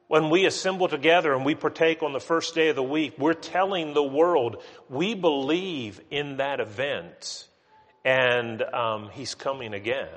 When 0.07 0.29
we 0.29 0.45
assemble 0.45 0.87
together 0.87 1.33
and 1.33 1.45
we 1.45 1.55
partake 1.55 2.03
on 2.03 2.13
the 2.13 2.19
first 2.19 2.55
day 2.55 2.69
of 2.69 2.75
the 2.75 2.83
week, 2.83 3.15
we're 3.17 3.33
telling 3.33 3.93
the 3.93 4.03
world 4.03 4.61
we 4.89 5.15
believe 5.15 5.99
in 6.11 6.37
that 6.37 6.59
event 6.59 7.47
and 8.05 8.61
um, 8.61 9.09
he's 9.13 9.33
coming 9.33 9.73
again. 9.73 10.07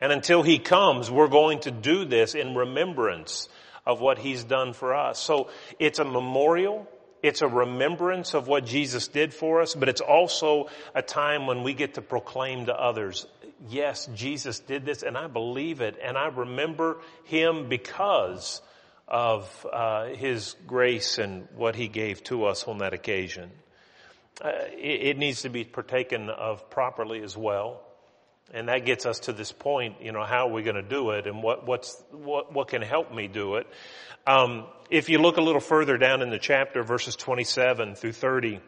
And 0.00 0.12
until 0.12 0.42
he 0.42 0.58
comes, 0.58 1.10
we're 1.10 1.28
going 1.28 1.60
to 1.60 1.70
do 1.70 2.04
this 2.04 2.34
in 2.34 2.54
remembrance 2.54 3.48
of 3.86 4.00
what 4.00 4.18
he's 4.18 4.44
done 4.44 4.72
for 4.72 4.94
us. 4.94 5.18
So 5.18 5.50
it's 5.78 5.98
a 5.98 6.04
memorial. 6.04 6.86
It's 7.22 7.42
a 7.42 7.48
remembrance 7.48 8.34
of 8.34 8.48
what 8.48 8.64
Jesus 8.64 9.08
did 9.08 9.34
for 9.34 9.60
us, 9.60 9.74
but 9.74 9.88
it's 9.90 10.00
also 10.00 10.68
a 10.94 11.02
time 11.02 11.46
when 11.46 11.62
we 11.62 11.74
get 11.74 11.94
to 11.94 12.02
proclaim 12.02 12.66
to 12.66 12.74
others, 12.74 13.26
yes, 13.68 14.08
Jesus 14.14 14.58
did 14.60 14.86
this 14.86 15.02
and 15.02 15.18
I 15.18 15.26
believe 15.26 15.82
it 15.82 15.98
and 16.02 16.16
I 16.16 16.28
remember 16.28 16.96
him 17.24 17.68
because 17.68 18.62
of 19.10 19.66
uh, 19.72 20.06
his 20.06 20.54
grace 20.66 21.18
and 21.18 21.48
what 21.56 21.74
he 21.74 21.88
gave 21.88 22.22
to 22.24 22.44
us 22.44 22.64
on 22.64 22.78
that 22.78 22.94
occasion. 22.94 23.50
Uh, 24.42 24.52
it, 24.72 25.02
it 25.02 25.18
needs 25.18 25.42
to 25.42 25.48
be 25.48 25.64
partaken 25.64 26.30
of 26.30 26.70
properly 26.70 27.22
as 27.22 27.36
well. 27.36 27.80
And 28.52 28.68
that 28.68 28.84
gets 28.84 29.06
us 29.06 29.20
to 29.20 29.32
this 29.32 29.52
point, 29.52 29.96
you 30.00 30.12
know, 30.12 30.24
how 30.24 30.48
are 30.48 30.52
we 30.52 30.62
going 30.62 30.76
to 30.76 30.82
do 30.82 31.10
it 31.10 31.26
and 31.26 31.42
what, 31.42 31.66
what's, 31.66 32.02
what, 32.10 32.52
what 32.52 32.68
can 32.68 32.82
help 32.82 33.12
me 33.12 33.28
do 33.28 33.56
it? 33.56 33.66
Um, 34.26 34.64
if 34.90 35.08
you 35.08 35.18
look 35.18 35.36
a 35.36 35.40
little 35.40 35.60
further 35.60 35.98
down 35.98 36.20
in 36.20 36.30
the 36.30 36.38
chapter, 36.38 36.82
verses 36.82 37.14
27 37.14 37.94
through 37.94 38.12
30, 38.12 38.60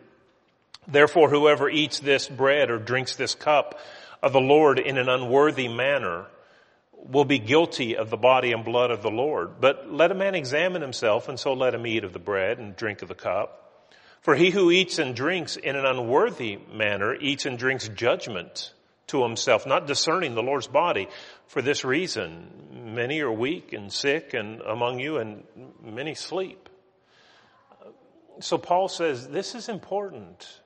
therefore 0.87 1.31
whoever 1.31 1.69
eats 1.69 1.99
this 1.99 2.29
bread 2.29 2.71
or 2.71 2.79
drinks 2.79 3.17
this 3.17 3.35
cup 3.35 3.79
of 4.23 4.33
the 4.33 4.41
Lord 4.41 4.79
in 4.79 4.99
an 4.99 5.09
unworthy 5.09 5.67
manner 5.67 6.27
will 7.05 7.25
be 7.25 7.39
guilty 7.39 7.97
of 7.97 8.11
the 8.11 8.17
body 8.17 8.53
and 8.53 8.65
blood 8.65 8.91
of 8.91 9.03
the 9.03 9.11
Lord. 9.11 9.61
But 9.61 9.93
let 9.93 10.11
a 10.11 10.15
man 10.15 10.35
examine 10.35 10.83
himself 10.83 11.29
and 11.29 11.39
so 11.39 11.53
let 11.53 11.75
him 11.75 11.87
eat 11.87 12.05
of 12.05 12.13
the 12.13 12.19
bread 12.19 12.59
and 12.59 12.77
drink 12.77 13.03
of 13.03 13.09
the 13.09 13.15
cup. 13.15 13.59
For 14.21 14.37
he 14.37 14.51
who 14.51 14.71
eats 14.71 14.99
and 15.01 15.17
drinks 15.17 15.57
in 15.57 15.75
an 15.75 15.85
unworthy 15.85 16.59
manner 16.73 17.15
eats 17.15 17.45
and 17.45 17.59
drinks 17.59 17.89
judgment 17.89 18.73
to 19.09 19.23
himself, 19.23 19.67
not 19.67 19.87
discerning 19.87 20.35
the 20.35 20.43
Lord's 20.43 20.69
body. 20.69 21.09
For 21.49 21.61
this 21.61 21.85
reason, 21.85 22.95
many 22.95 23.21
are 23.21 23.33
weak 23.33 23.73
and 23.73 23.93
sick 23.93 24.33
and 24.33 24.61
among 24.61 25.01
you 25.01 25.19
and 25.19 25.43
many 25.83 26.15
sleep. 26.15 26.69
So 28.41 28.59
Paul 28.59 28.89
says 28.89 29.29
this 29.29 29.57
is 29.57 29.69
important. 29.69 30.61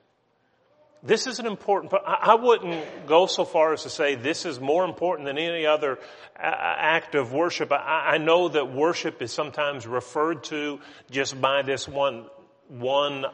This 1.03 1.27
is 1.27 1.39
an 1.39 1.45
important, 1.45 1.93
I 2.05 2.35
wouldn't 2.35 3.05
go 3.05 3.27
so 3.27 3.45
far 3.45 3.73
as 3.73 3.83
to 3.83 3.89
say 3.89 4.15
this 4.15 4.45
is 4.45 4.59
more 4.59 4.83
important 4.83 5.27
than 5.27 5.37
any 5.37 5.65
other 5.65 5.99
act 6.35 7.13
of 7.13 7.33
worship. 7.33 7.71
I 7.71 8.17
know 8.17 8.49
that 8.49 8.73
worship 8.73 9.21
is 9.21 9.31
sometimes 9.31 9.85
referred 9.85 10.43
to 10.45 10.79
just 11.11 11.39
by 11.39 11.61
this 11.61 11.87
one, 11.87 12.25
one 12.67 13.25
uh, 13.25 13.29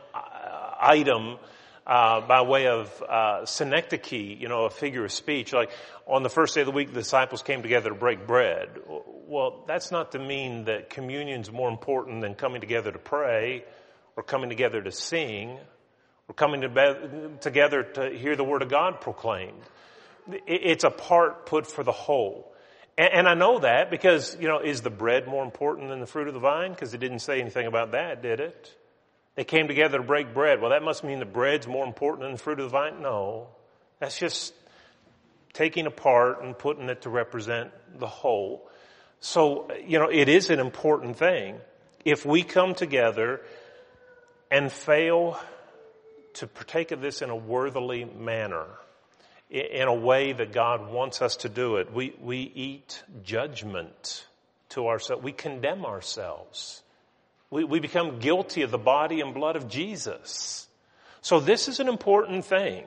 item 0.82 1.38
uh, 1.88 2.22
by 2.22 2.41
way 2.41 2.67
of 2.67 3.01
uh, 3.01 3.46
synecdoche, 3.46 4.12
you 4.12 4.50
know, 4.50 4.65
a 4.65 4.70
figure 4.70 5.05
of 5.05 5.12
speech. 5.12 5.53
Like 5.53 5.72
on 6.05 6.24
the 6.24 6.29
first 6.29 6.55
day 6.55 6.62
of 6.62 6.67
the 6.67 6.74
week, 6.74 6.89
the 6.89 7.00
disciples 7.00 7.41
came 7.41 7.62
together 7.62 7.89
to 7.89 7.96
break 7.96 8.27
bread. 8.27 8.70
Well, 8.88 9.63
that's 9.67 9.89
not 9.89 10.12
to 10.13 10.20
mean 10.20 10.65
that 10.65 10.89
communion 10.89 11.41
is 11.41 11.51
more 11.51 11.70
important 11.70 12.22
than 12.22 12.36
coming 12.36 12.62
together 12.62 12.91
to 12.91 13.00
pray 13.00 13.63
or 14.15 14.24
coming 14.24 14.50
together 14.50 14.82
to 14.82 14.91
sing 14.91 15.60
or 16.27 16.35
coming 16.35 16.61
to 16.61 16.69
be- 16.69 17.37
together 17.41 17.83
to 17.83 18.09
hear 18.09 18.35
the 18.35 18.43
word 18.43 18.61
of 18.61 18.69
God 18.69 19.01
proclaimed. 19.01 19.61
It's 20.47 20.83
a 20.83 20.89
part 20.89 21.45
put 21.45 21.67
for 21.67 21.83
the 21.83 21.91
whole. 21.91 22.53
And, 22.97 23.27
I 23.27 23.33
know 23.33 23.59
that 23.59 23.89
because, 23.89 24.37
you 24.39 24.47
know, 24.47 24.59
is 24.59 24.81
the 24.81 24.91
bread 24.91 25.27
more 25.27 25.43
important 25.43 25.89
than 25.89 25.99
the 25.99 26.05
fruit 26.05 26.27
of 26.27 26.35
the 26.35 26.39
vine? 26.39 26.71
Because 26.71 26.93
it 26.93 26.99
didn't 26.99 27.19
say 27.19 27.41
anything 27.41 27.65
about 27.65 27.93
that, 27.93 28.21
did 28.21 28.39
it? 28.39 28.71
They 29.35 29.43
came 29.43 29.67
together 29.67 29.97
to 29.97 30.03
break 30.03 30.33
bread. 30.33 30.61
Well, 30.61 30.69
that 30.69 30.83
must 30.83 31.03
mean 31.03 31.17
the 31.17 31.25
bread's 31.25 31.65
more 31.65 31.85
important 31.85 32.21
than 32.21 32.33
the 32.33 32.37
fruit 32.37 32.59
of 32.59 32.65
the 32.65 32.69
vine? 32.69 33.01
No. 33.01 33.47
That's 33.99 34.19
just 34.19 34.53
taking 35.53 35.87
a 35.87 35.91
part 35.91 36.43
and 36.43 36.55
putting 36.55 36.87
it 36.87 37.01
to 37.01 37.09
represent 37.09 37.71
the 37.97 38.07
whole. 38.07 38.69
So, 39.19 39.71
you 39.87 39.97
know, 39.97 40.09
it 40.09 40.29
is 40.29 40.51
an 40.51 40.59
important 40.59 41.17
thing. 41.17 41.55
If 42.05 42.27
we 42.27 42.43
come 42.43 42.75
together 42.75 43.41
and 44.51 44.71
fail 44.71 45.39
to 46.35 46.47
partake 46.47 46.91
of 46.91 47.01
this 47.01 47.21
in 47.21 47.29
a 47.29 47.35
worthily 47.35 48.05
manner, 48.05 48.65
in 49.49 49.87
a 49.87 49.93
way 49.93 50.33
that 50.33 50.51
God 50.51 50.91
wants 50.91 51.21
us 51.21 51.37
to 51.37 51.49
do 51.49 51.77
it, 51.77 51.93
we, 51.93 52.15
we 52.19 52.39
eat 52.39 53.03
judgment 53.23 54.25
to 54.69 54.87
ourselves. 54.87 55.23
We 55.23 55.31
condemn 55.31 55.85
ourselves. 55.85 56.81
We, 57.51 57.63
we 57.63 57.79
become 57.79 58.19
guilty 58.19 58.63
of 58.63 58.71
the 58.71 58.79
body 58.79 59.21
and 59.21 59.33
blood 59.33 59.55
of 59.55 59.67
Jesus. 59.67 60.67
So 61.21 61.39
this 61.39 61.67
is 61.67 61.79
an 61.79 61.87
important 61.87 62.45
thing. 62.45 62.85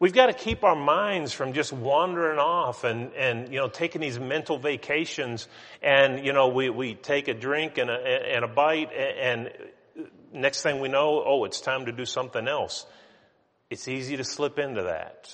We've 0.00 0.12
got 0.12 0.26
to 0.26 0.32
keep 0.32 0.64
our 0.64 0.74
minds 0.74 1.32
from 1.32 1.52
just 1.52 1.72
wandering 1.72 2.40
off 2.40 2.82
and, 2.82 3.12
and, 3.12 3.52
you 3.52 3.60
know, 3.60 3.68
taking 3.68 4.00
these 4.00 4.18
mental 4.18 4.58
vacations 4.58 5.46
and, 5.80 6.26
you 6.26 6.32
know, 6.32 6.48
we, 6.48 6.70
we 6.70 6.94
take 6.96 7.28
a 7.28 7.34
drink 7.34 7.78
and 7.78 7.88
a, 7.88 7.94
and 7.94 8.44
a 8.44 8.48
bite 8.48 8.92
and 8.92 9.52
next 10.32 10.62
thing 10.62 10.80
we 10.80 10.88
know, 10.88 11.22
oh, 11.24 11.44
it's 11.44 11.60
time 11.60 11.86
to 11.86 11.92
do 11.92 12.04
something 12.04 12.48
else. 12.48 12.86
It's 13.70 13.88
easy 13.88 14.16
to 14.16 14.24
slip 14.24 14.58
into 14.58 14.82
that. 14.84 15.32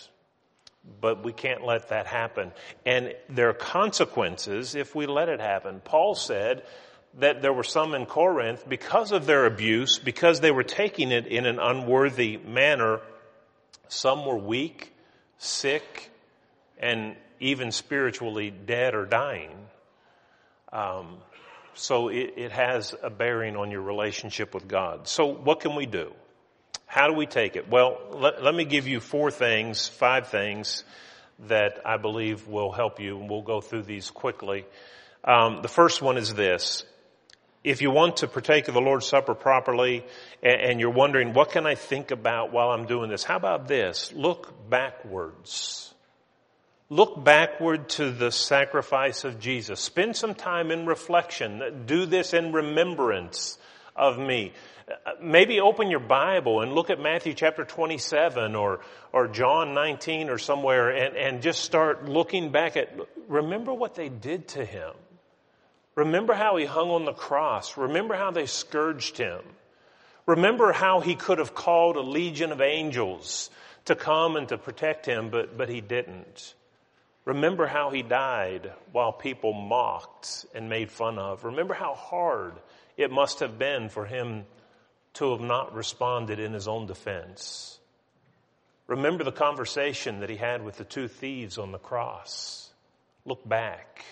But 1.00 1.24
we 1.24 1.32
can't 1.32 1.64
let 1.64 1.88
that 1.88 2.06
happen. 2.06 2.52
And 2.86 3.14
there 3.28 3.50
are 3.50 3.54
consequences 3.54 4.74
if 4.74 4.94
we 4.94 5.06
let 5.06 5.28
it 5.28 5.40
happen. 5.40 5.80
Paul 5.84 6.14
said, 6.14 6.62
that 7.14 7.42
there 7.42 7.52
were 7.52 7.64
some 7.64 7.94
in 7.94 8.06
Corinth, 8.06 8.68
because 8.68 9.12
of 9.12 9.26
their 9.26 9.46
abuse, 9.46 9.98
because 9.98 10.40
they 10.40 10.50
were 10.50 10.62
taking 10.62 11.10
it 11.10 11.26
in 11.26 11.46
an 11.46 11.58
unworthy 11.58 12.36
manner, 12.36 13.00
some 13.88 14.26
were 14.26 14.36
weak, 14.36 14.92
sick, 15.38 16.10
and 16.78 17.16
even 17.40 17.72
spiritually 17.72 18.50
dead 18.50 18.94
or 18.94 19.04
dying. 19.04 19.50
Um, 20.72 21.16
so 21.78 22.08
it, 22.08 22.34
it 22.36 22.52
has 22.52 22.94
a 23.02 23.10
bearing 23.10 23.56
on 23.56 23.70
your 23.70 23.82
relationship 23.82 24.54
with 24.54 24.66
God. 24.66 25.06
So 25.06 25.26
what 25.26 25.60
can 25.60 25.76
we 25.76 25.86
do? 25.86 26.12
How 26.86 27.06
do 27.06 27.14
we 27.14 27.26
take 27.26 27.56
it? 27.56 27.68
Well, 27.70 27.98
let, 28.12 28.42
let 28.42 28.54
me 28.54 28.64
give 28.64 28.86
you 28.88 29.00
four 29.00 29.30
things, 29.30 29.86
five 29.86 30.28
things 30.28 30.84
that 31.46 31.80
I 31.84 31.96
believe 31.98 32.48
will 32.48 32.72
help 32.72 32.98
you, 32.98 33.18
and 33.18 33.30
we'll 33.30 33.42
go 33.42 33.60
through 33.60 33.82
these 33.82 34.10
quickly. 34.10 34.64
Um, 35.22 35.60
the 35.62 35.68
first 35.68 36.02
one 36.02 36.16
is 36.16 36.34
this 36.34 36.84
if 37.64 37.82
you 37.82 37.90
want 37.90 38.18
to 38.18 38.28
partake 38.28 38.68
of 38.68 38.74
the 38.74 38.80
Lord's 38.80 39.06
Supper 39.06 39.34
properly 39.34 40.04
and, 40.42 40.80
you're 40.80 40.90
wondering, 40.90 41.32
what 41.32 41.50
can 41.50 41.66
I 41.66 41.74
think 41.74 42.10
about 42.10 42.52
while 42.52 42.70
I'm 42.70 42.86
doing 42.86 43.10
this? 43.10 43.24
How 43.24 43.36
about 43.36 43.68
this? 43.68 44.12
Look 44.12 44.70
backwards. 44.70 45.92
Look 46.90 47.22
backward 47.22 47.90
to 47.90 48.10
the 48.10 48.32
sacrifice 48.32 49.24
of 49.24 49.38
Jesus. 49.38 49.78
Spend 49.78 50.16
some 50.16 50.34
time 50.34 50.70
in 50.70 50.86
reflection. 50.86 51.84
Do 51.84 52.06
this 52.06 52.32
in 52.32 52.52
remembrance 52.52 53.58
of 53.94 54.18
me. 54.18 54.54
Maybe 55.20 55.60
open 55.60 55.90
your 55.90 56.00
Bible 56.00 56.62
and 56.62 56.72
look 56.72 56.88
at 56.88 56.98
Matthew 56.98 57.34
chapter 57.34 57.66
27 57.66 58.54
or, 58.54 58.80
or 59.12 59.28
John 59.28 59.74
19 59.74 60.30
or 60.30 60.38
somewhere 60.38 60.88
and, 60.88 61.14
and 61.14 61.42
just 61.42 61.62
start 61.62 62.08
looking 62.08 62.52
back 62.52 62.78
at, 62.78 62.96
remember 63.28 63.74
what 63.74 63.94
they 63.94 64.08
did 64.08 64.48
to 64.48 64.64
him. 64.64 64.92
Remember 65.94 66.32
how 66.32 66.56
he 66.56 66.64
hung 66.64 66.88
on 66.88 67.04
the 67.04 67.12
cross. 67.12 67.76
Remember 67.76 68.14
how 68.14 68.30
they 68.30 68.46
scourged 68.46 69.18
him. 69.18 69.42
Remember 70.24 70.72
how 70.72 71.00
he 71.00 71.16
could 71.16 71.38
have 71.38 71.54
called 71.54 71.96
a 71.96 72.00
legion 72.00 72.50
of 72.50 72.62
angels 72.62 73.50
to 73.84 73.94
come 73.94 74.36
and 74.36 74.48
to 74.48 74.56
protect 74.56 75.04
him, 75.04 75.28
but, 75.28 75.58
but 75.58 75.68
he 75.68 75.82
didn't. 75.82 76.54
Remember 77.28 77.66
how 77.66 77.90
he 77.90 78.00
died 78.00 78.72
while 78.90 79.12
people 79.12 79.52
mocked 79.52 80.46
and 80.54 80.70
made 80.70 80.90
fun 80.90 81.18
of. 81.18 81.44
Remember 81.44 81.74
how 81.74 81.92
hard 81.92 82.54
it 82.96 83.10
must 83.10 83.40
have 83.40 83.58
been 83.58 83.90
for 83.90 84.06
him 84.06 84.46
to 85.12 85.32
have 85.32 85.42
not 85.42 85.74
responded 85.74 86.40
in 86.40 86.54
his 86.54 86.66
own 86.66 86.86
defense. 86.86 87.78
Remember 88.86 89.24
the 89.24 89.30
conversation 89.30 90.20
that 90.20 90.30
he 90.30 90.36
had 90.36 90.64
with 90.64 90.78
the 90.78 90.84
two 90.84 91.06
thieves 91.06 91.58
on 91.58 91.70
the 91.70 91.78
cross. 91.78 92.70
Look 93.26 93.46
back. 93.46 94.06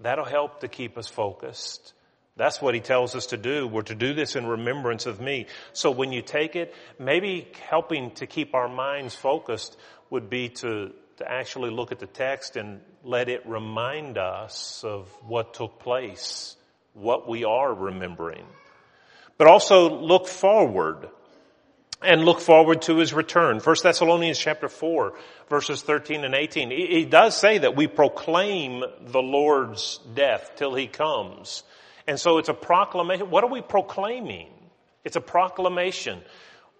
That'll 0.00 0.24
help 0.24 0.60
to 0.60 0.68
keep 0.68 0.96
us 0.96 1.08
focused. 1.08 1.92
That's 2.38 2.62
what 2.62 2.72
he 2.72 2.80
tells 2.80 3.14
us 3.14 3.26
to 3.26 3.36
do. 3.36 3.66
We're 3.66 3.82
to 3.82 3.94
do 3.94 4.14
this 4.14 4.36
in 4.36 4.46
remembrance 4.46 5.04
of 5.04 5.20
me. 5.20 5.48
So 5.74 5.90
when 5.90 6.12
you 6.12 6.22
take 6.22 6.56
it, 6.56 6.74
maybe 6.98 7.46
helping 7.68 8.12
to 8.12 8.26
keep 8.26 8.54
our 8.54 8.70
minds 8.70 9.14
focused 9.14 9.76
would 10.08 10.30
be 10.30 10.48
to, 10.48 10.94
to 11.22 11.30
actually 11.30 11.70
look 11.70 11.92
at 11.92 11.98
the 11.98 12.06
text 12.06 12.56
and 12.56 12.80
let 13.04 13.28
it 13.28 13.46
remind 13.46 14.18
us 14.18 14.82
of 14.84 15.08
what 15.26 15.54
took 15.54 15.78
place, 15.78 16.56
what 16.94 17.28
we 17.28 17.44
are 17.44 17.72
remembering. 17.72 18.44
But 19.38 19.46
also 19.46 19.88
look 19.88 20.26
forward. 20.28 21.08
and 22.02 22.24
look 22.24 22.40
forward 22.40 22.82
to 22.82 22.96
his 22.98 23.12
return. 23.12 23.60
1 23.60 23.76
Thessalonians 23.82 24.38
chapter 24.38 24.68
4 24.68 25.14
verses 25.48 25.82
13 25.82 26.24
and 26.24 26.34
18. 26.34 26.70
He 26.70 27.04
does 27.04 27.36
say 27.36 27.58
that 27.58 27.76
we 27.76 27.86
proclaim 27.86 28.82
the 29.00 29.22
Lord's 29.22 30.00
death 30.14 30.52
till 30.56 30.74
he 30.74 30.86
comes. 30.86 31.62
And 32.06 32.18
so 32.18 32.38
it's 32.38 32.48
a 32.48 32.54
proclamation. 32.54 33.30
What 33.30 33.44
are 33.44 33.50
we 33.50 33.60
proclaiming? 33.60 34.48
It's 35.04 35.16
a 35.16 35.20
proclamation. 35.20 36.20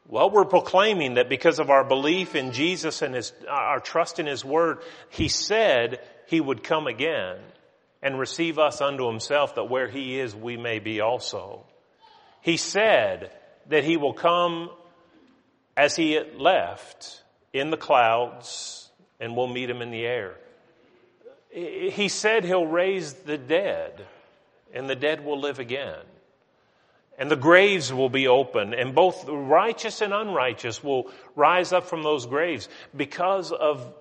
Well, 0.08 0.30
we're 0.30 0.44
proclaiming 0.44 1.14
that 1.14 1.28
because 1.28 1.58
of 1.58 1.70
our 1.70 1.84
belief 1.84 2.34
in 2.34 2.52
Jesus 2.52 3.02
and 3.02 3.14
his, 3.14 3.32
our 3.48 3.80
trust 3.80 4.18
in 4.18 4.26
his 4.26 4.44
word, 4.44 4.78
he 5.10 5.28
said 5.28 6.00
he 6.26 6.40
would 6.40 6.62
come 6.62 6.86
again 6.86 7.38
and 8.02 8.18
receive 8.18 8.58
us 8.58 8.80
unto 8.80 9.06
himself 9.06 9.54
that 9.54 9.70
where 9.70 9.88
he 9.88 10.18
is, 10.18 10.34
we 10.34 10.56
may 10.56 10.80
be 10.80 11.00
also. 11.00 11.64
He 12.40 12.56
said 12.56 13.30
that 13.68 13.84
he 13.84 13.96
will 13.96 14.12
come 14.12 14.70
as 15.76 15.94
he 15.94 16.20
left 16.36 17.22
in 17.52 17.70
the 17.70 17.76
clouds 17.76 18.90
and 19.20 19.36
we'll 19.36 19.46
meet 19.46 19.70
him 19.70 19.82
in 19.82 19.92
the 19.92 20.04
air. 20.04 20.34
He 21.50 22.08
said 22.08 22.44
he'll 22.44 22.66
raise 22.66 23.12
the 23.12 23.38
dead 23.38 24.04
and 24.74 24.88
the 24.90 24.96
dead 24.96 25.24
will 25.24 25.38
live 25.38 25.58
again. 25.58 26.00
And 27.18 27.30
the 27.30 27.36
graves 27.36 27.92
will 27.92 28.08
be 28.08 28.26
open 28.26 28.74
and 28.74 28.94
both 28.94 29.26
the 29.26 29.36
righteous 29.36 30.00
and 30.00 30.12
unrighteous 30.12 30.82
will 30.82 31.10
rise 31.36 31.72
up 31.72 31.86
from 31.86 32.02
those 32.02 32.26
graves 32.26 32.68
because 32.96 33.52
of 33.52 33.94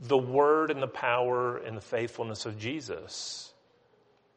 the 0.00 0.18
word 0.18 0.70
and 0.70 0.82
the 0.82 0.86
power 0.86 1.56
and 1.56 1.76
the 1.76 1.80
faithfulness 1.82 2.46
of 2.46 2.58
Jesus. 2.58 3.52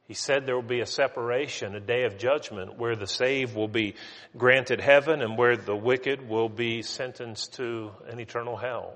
He 0.08 0.14
said 0.14 0.46
there 0.46 0.56
will 0.56 0.62
be 0.62 0.80
a 0.80 0.86
separation, 0.86 1.76
a 1.76 1.82
day 1.82 2.06
of 2.06 2.18
judgment 2.18 2.78
where 2.78 2.96
the 2.96 3.08
saved 3.08 3.56
will 3.56 3.68
be 3.68 3.96
granted 4.38 4.80
heaven 4.80 5.22
and 5.22 5.38
where 5.38 5.58
the 5.58 5.76
wicked 5.76 6.30
will 6.30 6.48
be 6.48 6.82
sentenced 6.82 7.56
to 7.56 7.92
an 8.08 8.20
eternal 8.20 8.56
hell. 8.56 8.94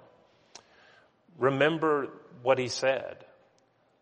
Remember 1.37 2.07
what 2.43 2.59
he 2.59 2.69
said. 2.69 3.25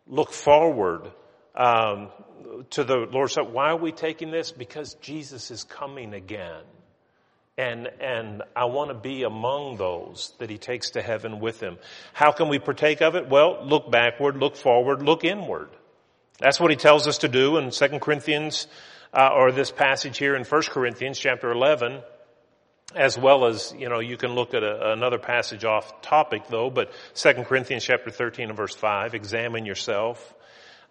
Look 0.05 0.31
forward 0.31 1.11
um, 1.59 2.07
to 2.71 2.83
the 2.83 2.95
Lord's 3.11 3.33
Supper. 3.33 3.49
Why 3.49 3.71
are 3.71 3.77
we 3.77 3.91
taking 3.91 4.31
this? 4.31 4.51
Because 4.51 4.95
Jesus 4.95 5.51
is 5.51 5.63
coming 5.65 6.13
again. 6.13 6.63
And, 7.57 7.89
and 7.99 8.43
I 8.55 8.65
want 8.65 8.89
to 8.89 8.93
be 8.93 9.23
among 9.23 9.75
those 9.75 10.33
that 10.39 10.49
he 10.49 10.57
takes 10.57 10.91
to 10.91 11.01
heaven 11.01 11.41
with 11.41 11.59
him. 11.59 11.77
How 12.13 12.31
can 12.31 12.47
we 12.47 12.57
partake 12.57 13.01
of 13.01 13.15
it? 13.15 13.27
Well, 13.27 13.65
look 13.65 13.91
backward, 13.91 14.37
look 14.37 14.55
forward, 14.55 15.03
look 15.03 15.25
inward. 15.25 15.67
That's 16.39 16.57
what 16.57 16.71
he 16.71 16.77
tells 16.77 17.05
us 17.05 17.17
to 17.19 17.27
do 17.27 17.57
in 17.57 17.71
2 17.71 17.99
Corinthians, 17.99 18.67
uh, 19.13 19.31
or 19.35 19.51
this 19.51 19.71
passage 19.71 20.17
here 20.17 20.37
in 20.37 20.45
1 20.45 20.61
Corinthians 20.69 21.19
chapter 21.19 21.51
11, 21.51 22.01
as 22.95 23.17
well 23.17 23.45
as, 23.45 23.75
you 23.77 23.89
know, 23.89 23.99
you 23.99 24.15
can 24.15 24.31
look 24.31 24.53
at 24.53 24.63
a, 24.63 24.93
another 24.93 25.19
passage 25.19 25.65
off 25.65 26.01
topic 26.01 26.43
though, 26.47 26.69
but 26.69 26.93
2 27.15 27.43
Corinthians 27.43 27.83
chapter 27.83 28.09
13 28.09 28.47
and 28.47 28.57
verse 28.57 28.73
5, 28.73 29.15
examine 29.15 29.65
yourself. 29.65 30.33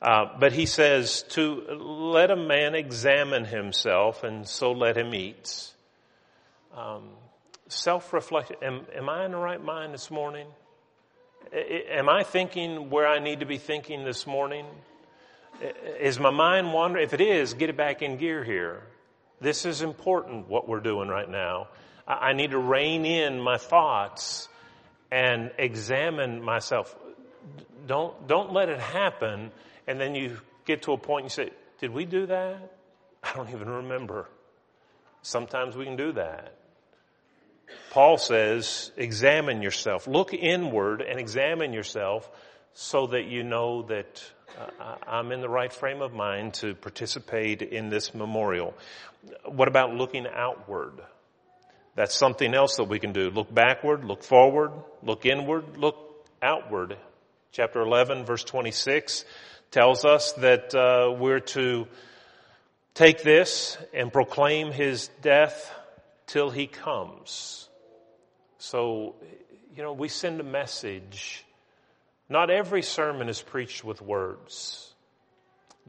Uh, 0.01 0.27
but 0.39 0.53
he 0.53 0.67
says 0.67 1.25
to 1.31 1.55
let 1.81 2.31
a 2.31 2.37
man 2.37 2.75
examine 2.75 3.45
himself 3.45 4.23
and 4.23 4.47
so 4.47 4.73
let 4.73 4.97
him 4.97 5.13
eat. 5.13 5.73
Um, 6.77 7.09
self-reflection. 7.67 8.57
Am, 8.63 8.87
am 8.95 9.09
I 9.09 9.25
in 9.25 9.33
the 9.33 9.39
right 9.39 9.63
mind 9.63 9.93
this 9.93 10.11
morning? 10.11 10.47
Am 11.53 12.09
I 12.09 12.23
thinking 12.23 12.91
where 12.91 13.09
I 13.09 13.19
need 13.19 13.41
to 13.41 13.47
be 13.47 13.59
thinking 13.59 14.05
this 14.05 14.27
morning? 14.27 14.67
Is 16.01 16.21
my 16.21 16.31
mind 16.31 16.73
wandering? 16.73 17.05
If 17.05 17.15
it 17.15 17.21
is, 17.21 17.55
get 17.55 17.69
it 17.69 17.77
back 17.77 18.03
in 18.03 18.19
gear 18.19 18.45
here. 18.45 18.83
This 19.41 19.65
is 19.65 19.83
important 19.83 20.49
what 20.49 20.69
we're 20.69 20.81
doing 20.81 21.09
right 21.09 21.29
now. 21.29 21.69
I 22.07 22.33
need 22.33 22.53
to 22.53 22.59
rein 22.59 23.05
in 23.05 23.41
my 23.41 23.59
thoughts 23.59 24.49
and 25.11 25.51
examine 25.59 26.43
myself. 26.43 26.95
Don't, 27.87 28.29
don't 28.29 28.53
let 28.53 28.69
it 28.69 28.79
happen 28.79 29.51
and 29.89 29.99
then 29.99 30.15
you 30.15 30.37
get 30.67 30.83
to 30.83 30.93
a 30.93 30.99
point 30.99 31.25
and 31.25 31.33
you 31.33 31.45
say, 31.45 31.51
did 31.81 31.91
we 31.91 32.05
do 32.05 32.27
that? 32.27 32.73
I 33.25 33.35
don't 33.35 33.49
even 33.49 33.69
remember. 33.69 34.29
Sometimes 35.23 35.75
we 35.75 35.87
can 35.87 35.97
do 35.97 36.13
that. 36.13 36.55
Paul 37.91 38.19
says, 38.19 38.93
examine 38.97 39.63
yourself. 39.63 40.07
Look 40.07 40.35
inward 40.35 41.01
and 41.01 41.19
examine 41.19 41.73
yourself 41.73 42.31
so 42.75 43.09
that 43.09 43.25
you 43.25 43.43
know 43.43 43.83
that 43.83 44.23
uh, 44.79 44.97
I'm 45.07 45.33
in 45.33 45.41
the 45.41 45.49
right 45.49 45.73
frame 45.73 46.03
of 46.03 46.13
mind 46.13 46.55
to 46.55 46.75
participate 46.75 47.63
in 47.63 47.89
this 47.89 48.15
memorial. 48.15 48.75
What 49.45 49.69
about 49.69 49.95
looking 49.95 50.27
outward? 50.27 51.01
That's 51.95 52.15
something 52.15 52.55
else 52.55 52.77
that 52.77 52.85
we 52.85 52.99
can 52.99 53.13
do. 53.13 53.31
Look 53.31 53.53
backward, 53.53 54.05
look 54.05 54.23
forward, 54.23 54.71
look 55.03 55.25
inward, 55.25 55.79
look 55.79 55.97
outward. 56.43 56.97
Chapter 57.53 57.81
11 57.81 58.25
verse 58.25 58.45
26 58.45 59.25
tells 59.71 60.05
us 60.05 60.33
that 60.35 60.75
uh, 60.75 61.13
we're 61.19 61.41
to 61.41 61.87
take 62.95 63.23
this 63.23 63.77
and 63.93 64.13
proclaim 64.13 64.73
his 64.73 65.09
death 65.23 65.73
till 66.27 66.51
he 66.51 66.67
comes. 66.67 67.69
So, 68.59 69.15
you 69.77 69.83
know, 69.83 69.93
we 69.93 70.09
send 70.09 70.41
a 70.41 70.45
message 70.45 71.45
not 72.29 72.51
every 72.51 72.83
sermon 72.83 73.29
is 73.29 73.41
preached 73.41 73.85
with 73.85 74.03
words. 74.03 74.93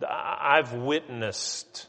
I've 0.08 0.74
witnessed 0.74 1.88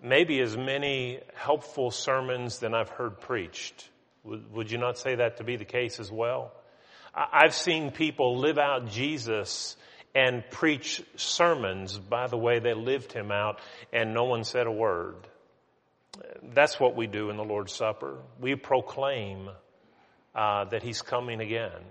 maybe 0.00 0.40
as 0.40 0.56
many 0.56 1.18
helpful 1.34 1.90
sermons 1.90 2.60
than 2.60 2.72
I've 2.72 2.90
heard 2.90 3.20
preached. 3.20 3.88
Would, 4.22 4.70
you 4.70 4.78
not 4.78 4.98
say 4.98 5.16
that 5.16 5.38
to 5.38 5.44
be 5.44 5.56
the 5.56 5.64
case 5.64 5.98
as 5.98 6.12
well? 6.12 6.52
I've 7.14 7.54
seen 7.54 7.90
people 7.90 8.38
live 8.38 8.58
out 8.58 8.88
Jesus 8.88 9.76
and 10.14 10.42
preach 10.50 11.02
sermons 11.16 11.98
by 11.98 12.26
the 12.26 12.38
way 12.38 12.58
they 12.58 12.74
lived 12.74 13.12
him 13.12 13.30
out 13.30 13.60
and 13.92 14.14
no 14.14 14.24
one 14.24 14.44
said 14.44 14.66
a 14.66 14.72
word. 14.72 15.16
That's 16.42 16.80
what 16.80 16.96
we 16.96 17.06
do 17.06 17.30
in 17.30 17.36
the 17.36 17.44
Lord's 17.44 17.72
Supper. 17.72 18.18
We 18.40 18.56
proclaim 18.56 19.48
uh, 20.34 20.64
that 20.66 20.82
he's 20.82 21.02
coming 21.02 21.40
again 21.40 21.82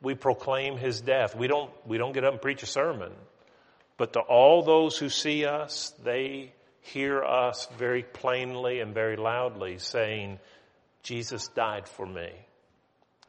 we 0.00 0.14
proclaim 0.14 0.76
his 0.76 1.00
death. 1.00 1.34
We 1.34 1.48
don't, 1.48 1.70
we 1.86 1.98
don't 1.98 2.12
get 2.12 2.24
up 2.24 2.32
and 2.32 2.42
preach 2.42 2.62
a 2.62 2.66
sermon. 2.66 3.12
But 3.96 4.12
to 4.12 4.20
all 4.20 4.62
those 4.62 4.96
who 4.96 5.08
see 5.08 5.44
us, 5.44 5.92
they 6.04 6.52
hear 6.80 7.22
us 7.22 7.66
very 7.76 8.02
plainly 8.02 8.80
and 8.80 8.94
very 8.94 9.16
loudly 9.16 9.78
saying, 9.78 10.38
Jesus 11.02 11.48
died 11.48 11.88
for 11.88 12.06
me. 12.06 12.30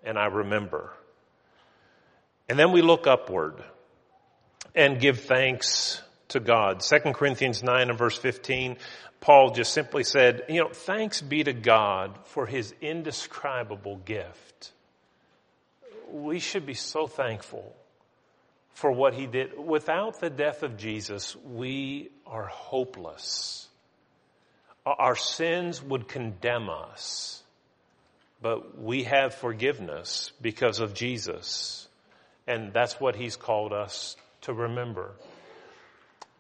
And 0.04 0.18
I 0.18 0.28
remember. 0.28 0.94
And 2.48 2.58
then 2.58 2.72
we 2.72 2.82
look 2.82 3.08
upward 3.08 3.56
and 4.76 5.00
give 5.00 5.22
thanks 5.22 6.02
to 6.30 6.40
God. 6.40 6.82
2 6.82 7.14
Corinthians 7.14 7.64
9 7.64 7.90
and 7.90 7.98
verse 7.98 8.18
15, 8.18 8.78
Paul 9.22 9.52
just 9.52 9.74
simply 9.74 10.04
said, 10.04 10.44
you 10.50 10.62
know, 10.62 10.70
thanks 10.70 11.22
be 11.22 11.44
to 11.44 11.54
God 11.54 12.18
for 12.26 12.46
his 12.46 12.74
indescribable 12.82 13.98
gift 13.98 14.72
we 16.12 16.40
should 16.40 16.66
be 16.66 16.74
so 16.74 17.08
thankful 17.08 17.76
for 18.74 18.92
what 18.92 19.14
he 19.14 19.28
did. 19.28 19.58
Without 19.58 20.20
the 20.20 20.30
death 20.30 20.64
of 20.64 20.78
Jesus, 20.78 21.36
we 21.36 22.10
are 22.26 22.46
hopeless. 22.46 23.68
Our 24.86 25.16
sins 25.16 25.82
would 25.84 26.08
condemn 26.08 26.70
us, 26.70 27.44
but 28.42 28.80
we 28.80 29.04
have 29.04 29.36
forgiveness 29.36 30.32
because 30.42 30.80
of 30.80 30.94
Jesus. 30.94 31.88
And 32.48 32.74
that's 32.74 33.00
what 33.00 33.16
he's 33.16 33.36
called 33.36 33.74
us 33.74 34.16
to 34.41 34.54
remember. 34.54 35.12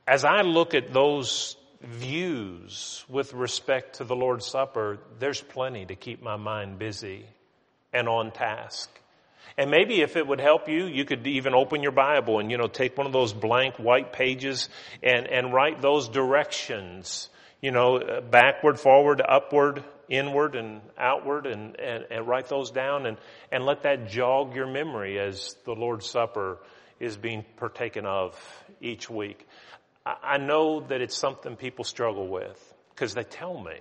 As 0.07 0.23
I 0.25 0.41
look 0.41 0.73
at 0.73 0.91
those 0.91 1.55
views 1.81 3.05
with 3.07 3.33
respect 3.33 3.97
to 3.97 4.03
the 4.03 4.15
Lord's 4.15 4.45
Supper, 4.45 4.99
there's 5.19 5.41
plenty 5.41 5.85
to 5.85 5.95
keep 5.95 6.21
my 6.21 6.35
mind 6.35 6.79
busy 6.79 7.25
and 7.93 8.07
on 8.07 8.31
task. 8.31 8.89
And 9.57 9.71
maybe 9.71 10.01
if 10.01 10.15
it 10.15 10.25
would 10.25 10.39
help 10.39 10.69
you, 10.69 10.85
you 10.85 11.05
could 11.05 11.25
even 11.27 11.53
open 11.53 11.83
your 11.83 11.91
Bible 11.91 12.39
and, 12.39 12.49
you 12.49 12.57
know, 12.57 12.67
take 12.67 12.97
one 12.97 13.07
of 13.07 13.13
those 13.13 13.33
blank 13.33 13.75
white 13.75 14.13
pages 14.13 14.69
and, 15.03 15.27
and 15.27 15.53
write 15.53 15.81
those 15.81 16.07
directions, 16.07 17.29
you 17.61 17.71
know, 17.71 18.21
backward, 18.29 18.79
forward, 18.79 19.21
upward, 19.27 19.83
inward, 20.07 20.55
and 20.55 20.81
outward, 20.97 21.45
and, 21.45 21.79
and, 21.79 22.05
and 22.09 22.27
write 22.27 22.47
those 22.47 22.71
down 22.71 23.05
and, 23.05 23.17
and 23.51 23.65
let 23.65 23.83
that 23.83 24.07
jog 24.07 24.55
your 24.55 24.67
memory 24.67 25.19
as 25.19 25.55
the 25.65 25.73
Lord's 25.73 26.09
Supper 26.09 26.59
is 26.99 27.17
being 27.17 27.45
partaken 27.57 28.05
of 28.05 28.37
each 28.81 29.09
week. 29.09 29.47
I 30.05 30.37
know 30.37 30.81
that 30.81 31.01
it's 31.01 31.15
something 31.15 31.55
people 31.55 31.85
struggle 31.85 32.27
with 32.27 32.73
because 32.89 33.13
they 33.13 33.23
tell 33.23 33.59
me. 33.59 33.79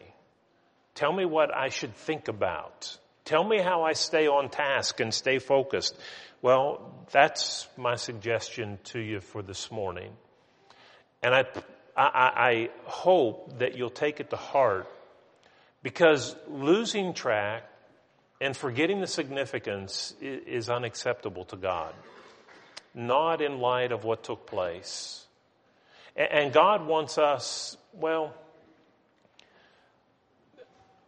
Tell 0.95 1.13
me 1.13 1.25
what 1.25 1.55
I 1.55 1.69
should 1.69 1.95
think 1.95 2.29
about. 2.29 2.99
Tell 3.25 3.45
me 3.45 3.61
how 3.61 3.83
I 3.83 3.93
stay 3.93 4.27
on 4.27 4.49
task 4.49 5.01
and 5.01 5.13
stay 5.13 5.39
focused. 5.39 5.97
Well, 6.43 7.07
that's 7.13 7.69
my 7.77 7.97
suggestion 7.97 8.79
to 8.85 9.01
you 9.01 9.21
for 9.21 9.43
this 9.43 9.71
morning. 9.71 10.13
And 11.23 11.35
I, 11.35 11.45
I, 11.97 12.33
I 12.37 12.71
hope 12.85 13.59
that 13.59 13.77
you'll 13.77 13.91
take 13.91 14.21
it 14.21 14.31
to 14.31 14.37
heart 14.37 14.87
Because 15.83 16.35
losing 16.49 17.15
track 17.15 17.65
and 18.41 18.57
forgetting 18.57 19.01
the 19.01 19.07
significance 19.07 20.15
is 20.21 20.69
unacceptable 20.69 21.45
to 21.47 21.57
God, 21.57 21.95
not 22.95 23.41
in 23.41 23.61
light 23.61 23.93
of 23.93 24.05
what 24.05 24.23
took 24.23 24.47
place. 24.47 25.27
And 26.17 26.53
God 26.53 26.87
wants 26.87 27.17
us, 27.17 27.77
well, 27.93 28.35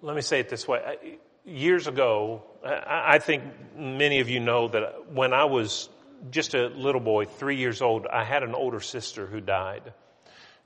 let 0.02 0.14
me 0.14 0.22
say 0.22 0.40
it 0.40 0.48
this 0.48 0.68
way. 0.68 1.18
Years 1.44 1.86
ago, 1.86 2.42
I 2.64 3.18
think 3.18 3.42
many 3.76 4.20
of 4.20 4.28
you 4.28 4.40
know 4.40 4.68
that 4.68 5.12
when 5.12 5.32
I 5.32 5.44
was 5.44 5.88
just 6.30 6.54
a 6.54 6.68
little 6.68 7.00
boy, 7.00 7.24
three 7.24 7.56
years 7.56 7.82
old, 7.82 8.06
I 8.06 8.24
had 8.24 8.42
an 8.42 8.54
older 8.54 8.80
sister 8.80 9.26
who 9.26 9.40
died. 9.40 9.92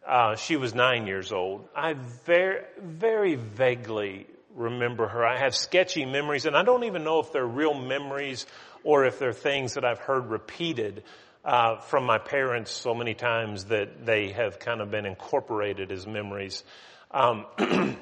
Uh, 0.06 0.36
she 0.36 0.56
was 0.56 0.74
nine 0.74 1.06
years 1.06 1.32
old. 1.32 1.66
I 1.74 1.94
very, 1.94 2.64
very 2.78 3.36
vaguely 3.36 4.26
remember 4.54 5.08
her. 5.08 5.24
I 5.24 5.38
have 5.38 5.54
sketchy 5.54 6.04
memories, 6.04 6.46
and 6.46 6.56
I 6.56 6.62
don't 6.62 6.84
even 6.84 7.04
know 7.04 7.20
if 7.20 7.32
they're 7.32 7.46
real 7.46 7.74
memories 7.74 8.46
or 8.82 9.04
if 9.04 9.18
they're 9.18 9.32
things 9.32 9.74
that 9.74 9.84
I've 9.84 9.98
heard 9.98 10.30
repeated 10.30 11.02
uh, 11.44 11.76
from 11.76 12.04
my 12.04 12.18
parents 12.18 12.70
so 12.70 12.94
many 12.94 13.14
times 13.14 13.66
that 13.66 14.06
they 14.06 14.32
have 14.32 14.58
kind 14.58 14.80
of 14.80 14.90
been 14.90 15.06
incorporated 15.06 15.92
as 15.92 16.06
memories. 16.06 16.64
Um, 17.10 17.46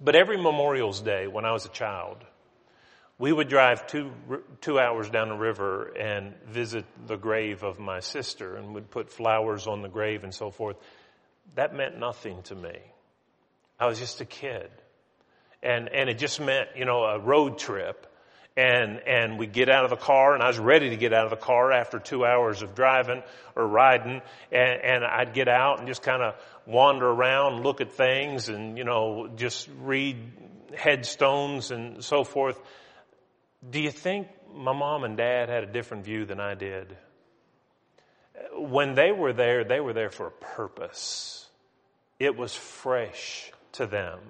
but 0.00 0.14
every 0.14 0.36
Memorial's 0.36 1.00
Day 1.00 1.26
when 1.26 1.44
I 1.44 1.52
was 1.52 1.64
a 1.64 1.70
child, 1.70 2.18
we 3.18 3.32
would 3.32 3.48
drive 3.48 3.86
two 3.86 4.12
two 4.60 4.78
hours 4.78 5.08
down 5.08 5.30
the 5.30 5.36
river 5.36 5.96
and 5.96 6.34
visit 6.46 6.84
the 7.06 7.16
grave 7.16 7.62
of 7.62 7.78
my 7.78 8.00
sister, 8.00 8.56
and 8.56 8.74
would 8.74 8.90
put 8.90 9.10
flowers 9.10 9.66
on 9.66 9.80
the 9.80 9.88
grave 9.88 10.22
and 10.22 10.34
so 10.34 10.50
forth. 10.50 10.76
That 11.54 11.74
meant 11.74 11.98
nothing 11.98 12.42
to 12.44 12.54
me. 12.54 12.76
I 13.80 13.86
was 13.86 13.98
just 13.98 14.20
a 14.20 14.26
kid, 14.26 14.70
and 15.62 15.88
and 15.88 16.08
it 16.08 16.18
just 16.18 16.40
meant 16.40 16.68
you 16.76 16.84
know 16.84 17.04
a 17.04 17.18
road 17.18 17.58
trip. 17.58 18.06
And 18.58 19.00
and 19.06 19.38
we 19.38 19.46
get 19.46 19.68
out 19.68 19.84
of 19.84 19.90
the 19.90 19.96
car 19.96 20.32
and 20.32 20.42
I 20.42 20.46
was 20.46 20.58
ready 20.58 20.88
to 20.88 20.96
get 20.96 21.12
out 21.12 21.24
of 21.24 21.30
the 21.30 21.36
car 21.36 21.72
after 21.72 21.98
two 21.98 22.24
hours 22.24 22.62
of 22.62 22.74
driving 22.74 23.22
or 23.54 23.66
riding. 23.66 24.22
And, 24.50 24.80
and 24.82 25.04
I'd 25.04 25.34
get 25.34 25.46
out 25.46 25.78
and 25.78 25.86
just 25.86 26.02
kind 26.02 26.22
of 26.22 26.36
wander 26.64 27.06
around 27.06 27.62
look 27.62 27.82
at 27.82 27.92
things 27.92 28.48
and 28.48 28.78
you 28.78 28.84
know 28.84 29.28
just 29.36 29.68
read 29.82 30.16
headstones 30.74 31.70
and 31.70 32.02
so 32.02 32.24
forth. 32.24 32.58
Do 33.68 33.78
you 33.78 33.90
think 33.90 34.28
my 34.54 34.72
mom 34.72 35.04
and 35.04 35.18
dad 35.18 35.50
had 35.50 35.64
a 35.64 35.70
different 35.70 36.06
view 36.06 36.24
than 36.24 36.40
I 36.40 36.54
did? 36.54 36.96
When 38.54 38.94
they 38.94 39.12
were 39.12 39.34
there 39.34 39.64
they 39.64 39.80
were 39.80 39.92
there 39.92 40.10
for 40.10 40.28
a 40.28 40.30
purpose. 40.56 41.46
It 42.18 42.38
was 42.38 42.54
fresh 42.54 43.52
to 43.72 43.86
them 43.86 44.20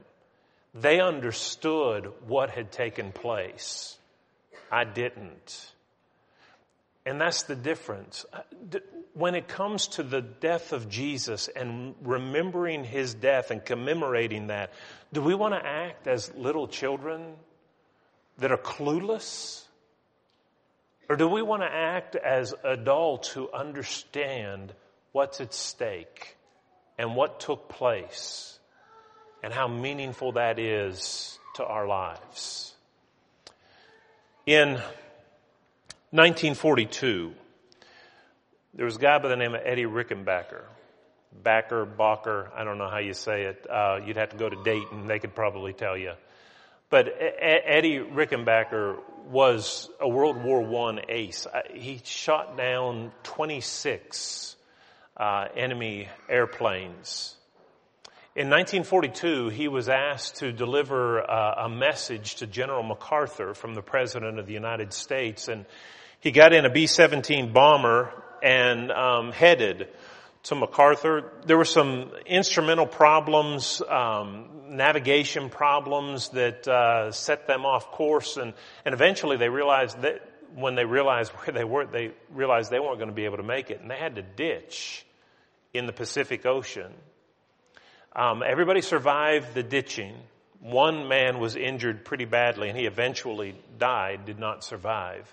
they 0.81 1.01
understood 1.01 2.13
what 2.27 2.51
had 2.51 2.71
taken 2.71 3.13
place 3.13 3.97
I 4.71 4.85
didn't. 4.85 5.73
And 7.05 7.21
that's 7.21 7.45
the 7.45 7.55
difference. 7.55 8.27
Uh, 8.33 8.41
when 9.15 9.35
it 9.35 9.47
comes 9.47 9.87
to 9.89 10.03
the 10.03 10.21
death 10.21 10.73
of 10.73 10.89
Jesus 10.89 11.49
and 11.49 11.95
remembering 12.03 12.85
his 12.85 13.15
death 13.15 13.51
and 13.51 13.65
commemorating 13.65 14.49
that, 14.49 14.73
do 15.13 15.23
we 15.23 15.35
want 15.35 15.55
to 15.55 15.65
act 15.65 16.09
as 16.09 16.35
little 16.35 16.67
children 16.67 17.35
that 18.39 18.51
are 18.51 18.59
clueless? 18.59 19.63
Or 21.09 21.17
do 21.17 21.29
we 21.29 21.43
want 21.43 21.63
to 21.63 21.73
act 21.73 22.17
as 22.17 22.53
adults 22.65 23.29
who 23.29 23.51
understand 23.53 24.75
what's 25.13 25.41
at 25.41 25.55
stake 25.55 26.37
and 26.99 27.15
what 27.15 27.39
took 27.39 27.69
place 27.69 28.56
and 29.43 29.53
how 29.53 29.69
meaningful 29.69 30.33
that 30.33 30.59
is 30.59 31.39
to 31.55 31.65
our 31.65 31.87
lives? 31.87 32.75
In 34.47 34.75
1942, 36.11 37.33
there 38.75 38.85
was 38.85 38.97
a 38.97 38.99
guy 38.99 39.19
by 39.19 39.29
the 39.29 39.37
name 39.37 39.55
of 39.55 39.61
Eddie 39.65 39.85
Rickenbacker. 39.85 40.63
Backer, 41.43 41.87
Bacher, 41.87 42.49
I 42.55 42.65
don't 42.65 42.79
know 42.79 42.89
how 42.89 42.99
you 42.99 43.13
say 43.13 43.45
it. 43.45 43.67
Uh, 43.69 44.01
you'd 44.05 44.17
have 44.17 44.31
to 44.31 44.37
go 44.37 44.49
to 44.49 44.63
Dayton, 44.65 45.07
they 45.07 45.19
could 45.19 45.35
probably 45.35 45.73
tell 45.73 45.97
you. 45.97 46.13
But 46.89 47.09
Eddie 47.19 47.99
Rickenbacker 47.99 48.99
was 49.29 49.91
a 50.01 50.09
World 50.09 50.43
War 50.43 50.91
I 50.91 51.05
ace. 51.09 51.47
He 51.75 52.01
shot 52.05 52.57
down 52.57 53.13
26 53.25 54.57
uh, 55.17 55.49
enemy 55.57 56.09
airplanes 56.29 57.36
in 58.37 58.51
1942, 58.51 59.49
he 59.49 59.67
was 59.67 59.89
asked 59.89 60.37
to 60.37 60.53
deliver 60.53 61.23
uh, 61.23 61.65
a 61.65 61.69
message 61.71 62.35
to 62.37 62.47
General 62.47 62.83
MacArthur 62.83 63.55
from 63.55 63.75
the 63.75 63.81
President 63.81 64.39
of 64.39 64.47
the 64.47 64.53
United 64.53 64.93
States, 64.93 65.49
and 65.49 65.65
he 66.21 66.33
got 66.33 66.53
in 66.53 66.67
a 66.67 66.71
B-17 66.71 67.55
bomber 67.55 68.13
and 68.43 68.93
um, 68.93 69.33
headed 69.33 69.89
to 70.43 70.55
MacArthur. 70.55 71.33
There 71.47 71.57
were 71.57 71.65
some 71.65 72.11
instrumental 72.27 72.87
problems, 72.87 73.81
um, 73.89 74.51
navigation 74.69 75.49
problems 75.49 76.29
that 76.31 76.69
uh, 76.69 77.13
set 77.13 77.47
them 77.47 77.65
off 77.65 77.91
course, 77.91 78.37
and, 78.37 78.53
and 78.85 78.93
eventually 78.93 79.39
they 79.39 79.49
realized 79.49 80.03
that 80.03 80.21
when 80.55 80.75
they 80.75 80.85
realized 80.85 81.33
where 81.33 81.55
they 81.55 81.65
were, 81.65 81.87
they 81.87 82.11
realized 82.31 82.71
they 82.71 82.81
weren't 82.81 82.99
going 82.99 83.09
to 83.09 83.15
be 83.15 83.25
able 83.25 83.39
to 83.39 83.43
make 83.43 83.71
it, 83.71 83.81
and 83.81 83.91
they 83.91 83.97
had 83.97 84.17
to 84.17 84.23
ditch 84.23 85.07
in 85.73 85.87
the 85.87 85.93
Pacific 85.95 86.45
Ocean. 86.45 86.93
Um, 88.17 88.43
everybody 88.43 88.81
survived 88.81 89.53
the 89.53 89.63
ditching. 89.63 90.15
One 90.61 91.07
man 91.07 91.39
was 91.39 91.55
injured 91.55 92.07
pretty 92.07 92.25
badly 92.25 92.71
and 92.71 92.79
he 92.79 92.87
eventually 92.87 93.55
died, 93.79 94.25
did 94.25 94.39
not 94.39 94.65
survive. 94.65 95.33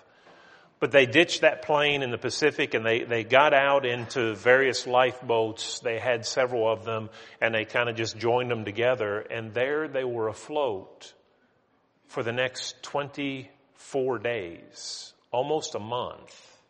But 0.80 0.92
they 0.92 1.06
ditched 1.06 1.40
that 1.40 1.62
plane 1.62 2.02
in 2.02 2.10
the 2.10 2.18
Pacific 2.18 2.74
and 2.74 2.84
they, 2.84 3.04
they 3.04 3.24
got 3.24 3.54
out 3.54 3.86
into 3.86 4.34
various 4.34 4.86
lifeboats. 4.86 5.80
They 5.80 5.98
had 5.98 6.26
several 6.26 6.70
of 6.70 6.84
them 6.84 7.08
and 7.40 7.54
they 7.54 7.64
kind 7.64 7.88
of 7.88 7.96
just 7.96 8.18
joined 8.18 8.50
them 8.50 8.66
together 8.66 9.20
and 9.20 9.54
there 9.54 9.88
they 9.88 10.04
were 10.04 10.28
afloat 10.28 11.14
for 12.08 12.22
the 12.22 12.32
next 12.32 12.82
24 12.82 14.18
days, 14.18 15.14
almost 15.30 15.74
a 15.74 15.80
month. 15.80 16.60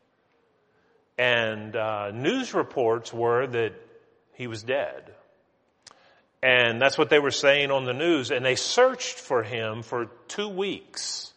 And 1.18 1.74
uh, 1.74 2.12
news 2.12 2.55
reports 2.55 3.12
were 3.12 3.48
that 3.48 3.72
he 4.35 4.46
was 4.46 4.62
dead. 4.62 5.12
And 6.44 6.78
that's 6.80 6.98
what 6.98 7.09
they 7.09 7.18
were 7.18 7.30
saying 7.30 7.70
on 7.70 7.87
the 7.87 7.94
news. 7.94 8.30
And 8.30 8.44
they 8.44 8.54
searched 8.54 9.18
for 9.18 9.42
him 9.42 9.83
for 9.83 10.11
two 10.28 10.50
weeks. 10.50 11.33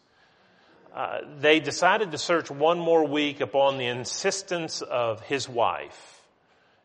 Uh, 0.94 1.20
they 1.40 1.60
decided 1.60 2.10
to 2.10 2.18
search 2.18 2.50
one 2.50 2.78
more 2.78 3.06
week 3.06 3.40
upon 3.40 3.78
the 3.78 3.86
insistence 3.86 4.82
of 4.82 5.22
his 5.22 5.48
wife. 5.48 6.20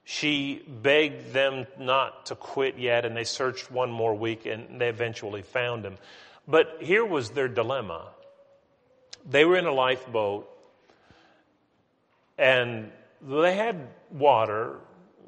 She 0.06 0.64
begged 0.66 1.34
them 1.34 1.68
not 1.78 2.28
to 2.28 2.36
quit 2.36 2.78
yet, 2.78 3.04
and 3.04 3.16
they 3.16 3.26
searched 3.26 3.70
one 3.70 3.92
more 3.92 4.16
week, 4.16 4.46
and 4.46 4.80
they 4.80 4.88
eventually 4.88 5.42
found 5.42 5.84
him. 5.84 5.98
But 6.48 6.78
here 6.80 7.04
was 7.04 7.32
their 7.32 7.50
dilemma. 7.50 8.08
They 9.30 9.44
were 9.44 9.58
in 9.58 9.66
a 9.66 9.74
lifeboat, 9.74 10.50
and 12.38 12.90
they 13.22 13.56
had 13.56 13.90
water, 14.12 14.78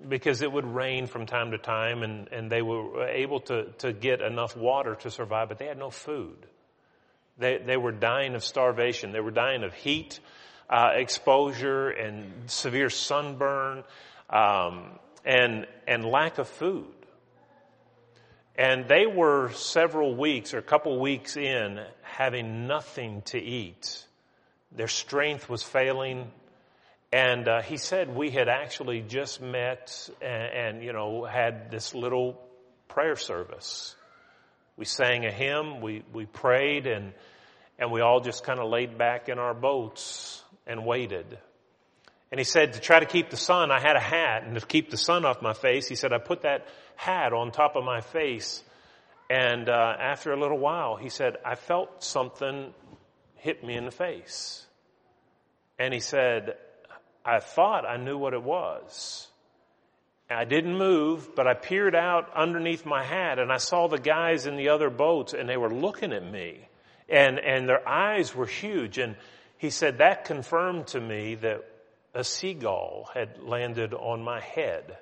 because 0.07 0.41
it 0.41 0.51
would 0.51 0.65
rain 0.65 1.07
from 1.07 1.25
time 1.25 1.51
to 1.51 1.57
time 1.57 2.03
and, 2.03 2.27
and 2.31 2.51
they 2.51 2.61
were 2.61 3.07
able 3.07 3.39
to, 3.41 3.65
to 3.79 3.93
get 3.93 4.21
enough 4.21 4.55
water 4.55 4.95
to 4.95 5.11
survive, 5.11 5.49
but 5.49 5.57
they 5.57 5.65
had 5.65 5.77
no 5.77 5.89
food. 5.89 6.45
They, 7.37 7.57
they 7.57 7.77
were 7.77 7.91
dying 7.91 8.35
of 8.35 8.43
starvation. 8.43 9.11
They 9.11 9.19
were 9.19 9.31
dying 9.31 9.63
of 9.63 9.73
heat, 9.73 10.19
uh, 10.69 10.91
exposure 10.93 11.89
and 11.89 12.49
severe 12.49 12.89
sunburn, 12.89 13.83
um, 14.29 14.99
and, 15.25 15.67
and 15.87 16.05
lack 16.05 16.37
of 16.37 16.47
food. 16.47 16.85
And 18.57 18.87
they 18.87 19.05
were 19.05 19.51
several 19.51 20.15
weeks 20.15 20.53
or 20.53 20.59
a 20.59 20.63
couple 20.63 20.97
weeks 20.99 21.35
in 21.35 21.81
having 22.03 22.67
nothing 22.67 23.21
to 23.23 23.37
eat. 23.37 24.05
Their 24.71 24.87
strength 24.87 25.49
was 25.49 25.61
failing. 25.61 26.31
And 27.11 27.47
uh, 27.47 27.61
he 27.61 27.77
said 27.77 28.15
we 28.15 28.29
had 28.29 28.49
actually 28.49 29.01
just 29.01 29.41
met 29.41 30.09
and, 30.21 30.75
and, 30.77 30.83
you 30.83 30.93
know, 30.93 31.23
had 31.23 31.71
this 31.71 31.93
little 31.95 32.41
prayer 32.87 33.15
service. 33.15 33.95
We 34.77 34.85
sang 34.85 35.25
a 35.25 35.31
hymn, 35.31 35.81
we, 35.81 36.03
we 36.13 36.25
prayed, 36.25 36.87
and, 36.87 37.13
and 37.79 37.91
we 37.91 38.01
all 38.01 38.19
just 38.19 38.43
kind 38.43 38.59
of 38.59 38.69
laid 38.69 38.97
back 38.97 39.29
in 39.29 39.39
our 39.39 39.53
boats 39.53 40.43
and 40.67 40.85
waited. 40.85 41.37
And 42.31 42.39
he 42.39 42.43
said 42.43 42.73
to 42.73 42.81
try 42.81 42.99
to 42.99 43.05
keep 43.05 43.29
the 43.29 43.37
sun, 43.37 43.71
I 43.71 43.79
had 43.79 43.95
a 43.95 44.01
hat, 44.01 44.43
and 44.43 44.59
to 44.59 44.65
keep 44.65 44.89
the 44.89 44.97
sun 44.97 45.23
off 45.23 45.41
my 45.41 45.53
face, 45.53 45.87
he 45.87 45.95
said, 45.95 46.11
I 46.11 46.17
put 46.17 46.41
that 46.41 46.67
hat 46.95 47.31
on 47.31 47.51
top 47.51 47.75
of 47.75 47.85
my 47.85 48.01
face. 48.01 48.63
And 49.29 49.69
uh, 49.69 49.93
after 49.99 50.33
a 50.33 50.39
little 50.39 50.57
while, 50.57 50.97
he 50.97 51.09
said, 51.09 51.37
I 51.45 51.55
felt 51.55 52.03
something 52.03 52.73
hit 53.35 53.63
me 53.63 53.75
in 53.75 53.85
the 53.85 53.91
face. 53.91 54.65
And 55.79 55.93
he 55.93 55.99
said, 55.99 56.55
I 57.25 57.39
thought 57.39 57.85
I 57.85 57.97
knew 57.97 58.17
what 58.17 58.33
it 58.33 58.43
was. 58.43 59.27
I 60.29 60.45
didn't 60.45 60.77
move, 60.77 61.35
but 61.35 61.47
I 61.47 61.53
peered 61.53 61.95
out 61.95 62.31
underneath 62.35 62.85
my 62.85 63.03
hat 63.03 63.39
and 63.39 63.51
I 63.51 63.57
saw 63.57 63.87
the 63.87 63.99
guys 63.99 64.47
in 64.47 64.57
the 64.57 64.69
other 64.69 64.89
boats 64.89 65.33
and 65.33 65.47
they 65.47 65.57
were 65.57 65.73
looking 65.73 66.13
at 66.13 66.23
me 66.23 66.67
and, 67.09 67.39
and 67.39 67.69
their 67.69 67.87
eyes 67.87 68.35
were 68.35 68.47
huge. 68.47 68.97
And 68.97 69.15
he 69.57 69.69
said 69.69 69.99
that 69.99 70.25
confirmed 70.25 70.87
to 70.87 71.01
me 71.01 71.35
that 71.35 71.63
a 72.13 72.23
seagull 72.23 73.09
had 73.13 73.43
landed 73.43 73.93
on 73.93 74.23
my 74.23 74.39
head. 74.39 74.97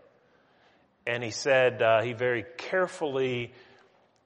And 1.06 1.24
he 1.24 1.32
said 1.32 1.82
uh, 1.82 2.02
he 2.02 2.14
very 2.14 2.46
carefully 2.58 3.54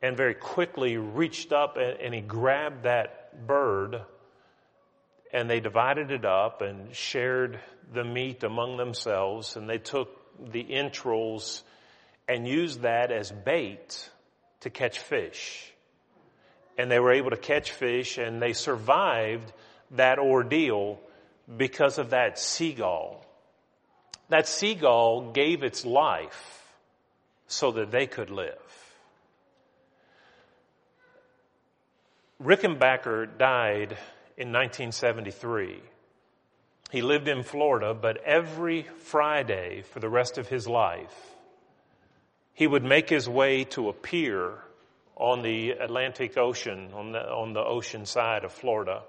and 0.02 0.16
very 0.16 0.36
quickly 0.36 0.98
reached 0.98 1.52
up 1.52 1.78
and, 1.78 2.00
and 2.00 2.14
he 2.14 2.22
grabbed 2.22 2.84
that 2.84 3.46
bird 3.46 4.02
and 5.34 5.50
they 5.50 5.60
divided 5.60 6.12
it 6.12 6.26
up 6.26 6.62
and 6.62 6.96
shared 6.96 7.60
the 7.94 8.04
meat 8.04 8.44
among 8.44 8.78
themselves 8.78 9.56
and 9.56 9.70
they 9.70 9.78
took 9.78 10.10
the 10.52 10.74
entrails 10.74 11.64
and 12.28 12.48
used 12.48 12.82
that 12.82 13.12
as 13.12 13.32
bait 13.32 14.10
to 14.62 14.70
catch 14.70 15.00
fish. 15.00 15.72
And 16.78 16.92
they 16.92 17.00
were 17.00 17.14
able 17.14 17.32
to 17.32 17.38
catch 17.38 17.72
fish 17.72 18.18
and 18.18 18.42
they 18.42 18.54
survived 18.54 19.52
that 19.92 20.20
ordeal 20.20 21.00
because 21.56 21.98
of 21.98 22.12
that 22.12 22.38
seagull. 22.38 23.26
That 24.30 24.48
seagull 24.48 25.32
gave 25.32 25.64
its 25.64 25.86
life 25.86 26.64
so 27.48 27.72
that 27.72 27.92
they 27.92 28.06
could 28.06 28.30
live. 28.30 28.54
Rickenbacker 32.44 33.38
died 33.38 33.98
in 34.38 34.50
1973. 34.50 35.82
He 36.92 37.02
lived 37.02 37.28
in 37.28 37.44
Florida, 37.44 37.94
but 37.94 38.24
every 38.24 38.84
Friday 39.00 39.82
for 39.82 40.00
the 40.00 40.10
rest 40.10 40.38
of 40.38 40.48
his 40.48 40.68
life, 40.68 41.36
he 42.54 42.68
would 42.68 42.84
make 42.84 43.10
his 43.10 43.28
way 43.28 43.64
to 43.66 43.90
a 43.90 43.94
pier 43.94 44.60
on 45.16 45.42
the 45.42 45.72
Atlantic 45.72 46.38
Ocean, 46.38 46.92
on 46.94 47.12
the, 47.12 47.20
on 47.20 47.54
the 47.54 47.64
ocean 47.64 48.06
side 48.06 48.44
of 48.44 48.54
Florida. 48.54 49.02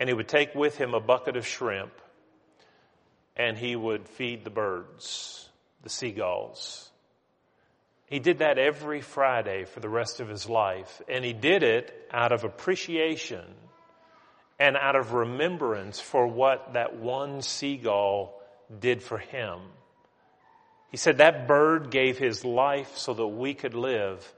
And 0.00 0.08
he 0.08 0.14
would 0.14 0.28
take 0.28 0.54
with 0.54 0.76
him 0.76 0.92
a 0.92 1.00
bucket 1.00 1.36
of 1.36 1.46
shrimp 1.46 1.92
and 3.36 3.56
he 3.56 3.76
would 3.76 4.08
feed 4.08 4.44
the 4.44 4.50
birds, 4.50 5.48
the 5.82 5.88
seagulls. 5.88 6.90
He 8.06 8.18
did 8.18 8.38
that 8.38 8.58
every 8.58 9.00
Friday 9.00 9.64
for 9.64 9.80
the 9.80 9.88
rest 9.88 10.20
of 10.20 10.28
his 10.28 10.48
life. 10.48 11.02
And 11.08 11.24
he 11.24 11.32
did 11.32 11.62
it 11.62 11.92
out 12.12 12.32
of 12.32 12.44
appreciation 12.44 13.44
and 14.58 14.76
out 14.76 14.96
of 14.96 15.12
remembrance 15.12 16.00
for 16.00 16.26
what 16.26 16.72
that 16.72 16.96
one 16.96 17.42
seagull 17.42 18.40
did 18.80 19.02
for 19.02 19.18
him. 19.18 19.60
He 20.90 20.96
said 20.96 21.18
that 21.18 21.46
bird 21.46 21.90
gave 21.90 22.18
his 22.18 22.44
life 22.44 22.96
so 22.96 23.12
that 23.12 23.26
we 23.26 23.54
could 23.54 23.74
live. 23.74 24.32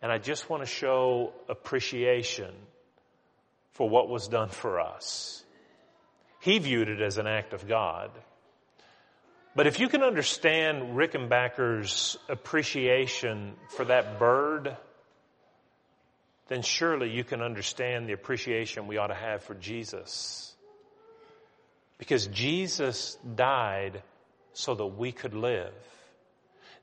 And 0.00 0.12
I 0.12 0.18
just 0.18 0.48
want 0.48 0.62
to 0.62 0.66
show 0.66 1.32
appreciation 1.48 2.54
for 3.72 3.88
what 3.88 4.08
was 4.08 4.28
done 4.28 4.48
for 4.48 4.80
us. 4.80 5.44
He 6.40 6.58
viewed 6.58 6.88
it 6.88 7.00
as 7.00 7.18
an 7.18 7.26
act 7.26 7.52
of 7.52 7.66
God. 7.66 8.10
But 9.56 9.66
if 9.66 9.80
you 9.80 9.88
can 9.88 10.04
understand 10.04 10.96
Rickenbacker's 10.96 12.16
appreciation 12.28 13.54
for 13.70 13.86
that 13.86 14.20
bird, 14.20 14.76
then 16.48 16.62
surely 16.62 17.10
you 17.10 17.24
can 17.24 17.42
understand 17.42 18.08
the 18.08 18.14
appreciation 18.14 18.86
we 18.86 18.96
ought 18.96 19.08
to 19.08 19.14
have 19.14 19.42
for 19.42 19.54
Jesus. 19.54 20.54
Because 21.98 22.26
Jesus 22.28 23.16
died 23.36 24.02
so 24.54 24.74
that 24.74 24.86
we 24.86 25.12
could 25.12 25.34
live. 25.34 25.72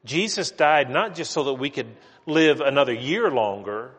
Jesus 0.05 0.51
died 0.51 0.89
not 0.89 1.15
just 1.15 1.31
so 1.31 1.45
that 1.45 1.55
we 1.55 1.71
could 1.71 1.87
live 2.27 2.61
another 2.61 2.93
year 2.93 3.31
longer, 3.31 3.91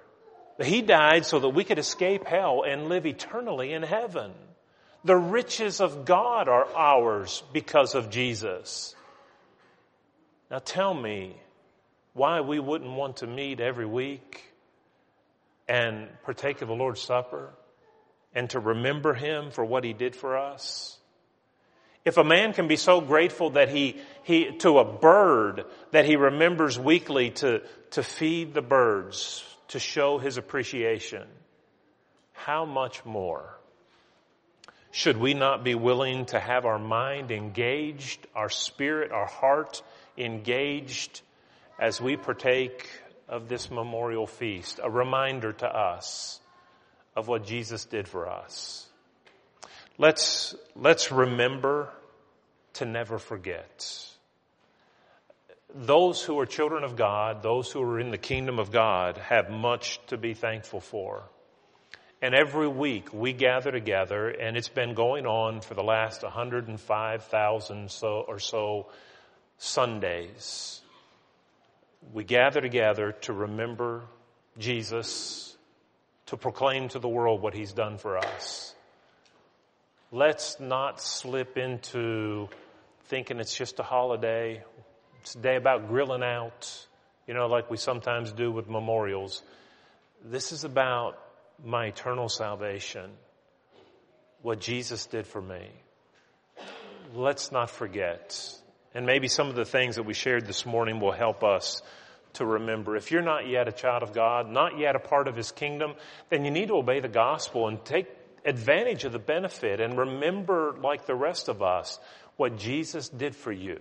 but 0.56 0.66
He 0.66 0.82
died 0.82 1.26
so 1.26 1.40
that 1.40 1.48
we 1.48 1.64
could 1.64 1.78
escape 1.78 2.24
hell 2.24 2.62
and 2.66 2.88
live 2.88 3.04
eternally 3.04 3.72
in 3.72 3.82
heaven. 3.82 4.32
The 5.04 5.16
riches 5.16 5.80
of 5.80 6.04
God 6.04 6.48
are 6.48 6.66
ours 6.74 7.42
because 7.52 7.94
of 7.94 8.10
Jesus. 8.10 8.94
Now 10.50 10.58
tell 10.58 10.94
me 10.94 11.36
why 12.12 12.40
we 12.40 12.60
wouldn't 12.60 12.92
want 12.92 13.18
to 13.18 13.26
meet 13.26 13.60
every 13.60 13.86
week 13.86 14.42
and 15.68 16.08
partake 16.24 16.62
of 16.62 16.68
the 16.68 16.74
Lord's 16.74 17.00
Supper 17.00 17.50
and 18.34 18.48
to 18.50 18.60
remember 18.60 19.14
Him 19.14 19.50
for 19.50 19.64
what 19.64 19.84
He 19.84 19.92
did 19.92 20.14
for 20.14 20.36
us? 20.36 20.98
If 22.06 22.18
a 22.18 22.24
man 22.24 22.52
can 22.52 22.68
be 22.68 22.76
so 22.76 23.00
grateful 23.00 23.50
that 23.50 23.68
he, 23.68 23.96
he, 24.22 24.52
to 24.58 24.78
a 24.78 24.84
bird 24.84 25.64
that 25.90 26.04
he 26.04 26.14
remembers 26.14 26.78
weekly 26.78 27.30
to, 27.30 27.62
to 27.90 28.02
feed 28.04 28.54
the 28.54 28.62
birds, 28.62 29.42
to 29.68 29.80
show 29.80 30.18
his 30.18 30.36
appreciation, 30.36 31.26
how 32.32 32.64
much 32.64 33.04
more 33.04 33.58
should 34.92 35.16
we 35.16 35.34
not 35.34 35.64
be 35.64 35.74
willing 35.74 36.26
to 36.26 36.38
have 36.38 36.64
our 36.64 36.78
mind 36.78 37.32
engaged, 37.32 38.24
our 38.36 38.50
spirit, 38.50 39.10
our 39.10 39.26
heart 39.26 39.82
engaged 40.16 41.22
as 41.76 42.00
we 42.00 42.16
partake 42.16 42.88
of 43.28 43.48
this 43.48 43.70
memorial 43.70 44.26
feast, 44.26 44.80
a 44.82 44.90
reminder 44.90 45.52
to 45.52 45.66
us 45.66 46.40
of 47.14 47.28
what 47.28 47.46
Jesus 47.46 47.84
did 47.84 48.06
for 48.06 48.28
us. 48.28 48.86
Let's, 49.98 50.54
let's 50.74 51.10
remember 51.10 51.88
to 52.74 52.84
never 52.84 53.18
forget. 53.18 54.06
Those 55.74 56.22
who 56.22 56.38
are 56.38 56.46
children 56.46 56.84
of 56.84 56.96
God, 56.96 57.42
those 57.42 57.70
who 57.72 57.82
are 57.82 57.98
in 57.98 58.10
the 58.10 58.18
kingdom 58.18 58.58
of 58.58 58.70
God 58.70 59.16
have 59.18 59.50
much 59.50 59.98
to 60.08 60.16
be 60.16 60.34
thankful 60.34 60.80
for. 60.80 61.24
And 62.22 62.34
every 62.34 62.68
week 62.68 63.12
we 63.12 63.32
gather 63.32 63.70
together 63.70 64.28
and 64.28 64.56
it's 64.56 64.68
been 64.68 64.94
going 64.94 65.26
on 65.26 65.60
for 65.60 65.74
the 65.74 65.82
last 65.82 66.22
105,000 66.22 67.90
so 67.90 68.24
or 68.26 68.38
so 68.38 68.86
Sundays 69.58 70.80
we 72.12 72.24
gather 72.24 72.60
together 72.60 73.12
to 73.22 73.32
remember 73.32 74.02
Jesus, 74.58 75.56
to 76.26 76.36
proclaim 76.36 76.88
to 76.90 76.98
the 76.98 77.08
world 77.08 77.42
what 77.42 77.54
he's 77.54 77.72
done 77.72 77.98
for 77.98 78.18
us. 78.18 78.74
Let's 80.12 80.60
not 80.60 81.00
slip 81.00 81.58
into 81.58 82.48
thinking 83.06 83.38
it's 83.38 83.56
just 83.56 83.78
a 83.80 83.82
holiday. 83.82 84.62
It's 85.20 85.34
a 85.34 85.38
day 85.38 85.56
about 85.56 85.88
grilling 85.88 86.22
out, 86.22 86.86
you 87.26 87.34
know, 87.34 87.46
like 87.46 87.70
we 87.70 87.76
sometimes 87.76 88.32
do 88.32 88.50
with 88.50 88.68
memorials. 88.68 89.42
This 90.24 90.52
is 90.52 90.64
about 90.64 91.18
my 91.64 91.86
eternal 91.86 92.28
salvation, 92.28 93.10
what 94.42 94.60
Jesus 94.60 95.06
did 95.06 95.26
for 95.26 95.42
me. 95.42 95.68
Let's 97.14 97.52
not 97.52 97.70
forget 97.70 98.56
and 98.96 99.04
maybe 99.04 99.28
some 99.28 99.50
of 99.50 99.54
the 99.56 99.66
things 99.66 99.96
that 99.96 100.04
we 100.04 100.14
shared 100.14 100.46
this 100.46 100.64
morning 100.64 101.00
will 101.00 101.12
help 101.12 101.44
us 101.44 101.82
to 102.32 102.46
remember. 102.46 102.96
If 102.96 103.10
you're 103.10 103.20
not 103.20 103.46
yet 103.46 103.68
a 103.68 103.72
child 103.72 104.02
of 104.02 104.14
God, 104.14 104.50
not 104.50 104.78
yet 104.78 104.96
a 104.96 104.98
part 104.98 105.28
of 105.28 105.36
His 105.36 105.52
kingdom, 105.52 105.92
then 106.30 106.46
you 106.46 106.50
need 106.50 106.68
to 106.68 106.76
obey 106.76 107.00
the 107.00 107.08
gospel 107.08 107.68
and 107.68 107.84
take 107.84 108.06
advantage 108.46 109.04
of 109.04 109.12
the 109.12 109.18
benefit 109.18 109.82
and 109.82 109.98
remember, 109.98 110.74
like 110.80 111.04
the 111.04 111.14
rest 111.14 111.50
of 111.50 111.60
us, 111.60 112.00
what 112.38 112.56
Jesus 112.56 113.10
did 113.10 113.36
for 113.36 113.52
you. 113.52 113.78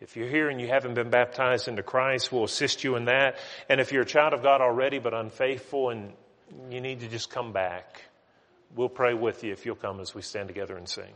If 0.00 0.16
you're 0.16 0.28
here 0.28 0.48
and 0.48 0.60
you 0.60 0.68
haven't 0.68 0.94
been 0.94 1.10
baptized 1.10 1.66
into 1.66 1.82
Christ, 1.82 2.30
we'll 2.30 2.44
assist 2.44 2.84
you 2.84 2.94
in 2.94 3.06
that. 3.06 3.38
And 3.68 3.80
if 3.80 3.90
you're 3.90 4.02
a 4.02 4.06
child 4.06 4.34
of 4.34 4.44
God 4.44 4.60
already 4.60 5.00
but 5.00 5.14
unfaithful 5.14 5.90
and 5.90 6.12
you 6.70 6.80
need 6.80 7.00
to 7.00 7.08
just 7.08 7.28
come 7.28 7.52
back, 7.52 8.02
we'll 8.76 8.88
pray 8.88 9.14
with 9.14 9.42
you 9.42 9.50
if 9.50 9.66
you'll 9.66 9.74
come 9.74 9.98
as 9.98 10.14
we 10.14 10.22
stand 10.22 10.46
together 10.46 10.76
and 10.76 10.88
sing. 10.88 11.12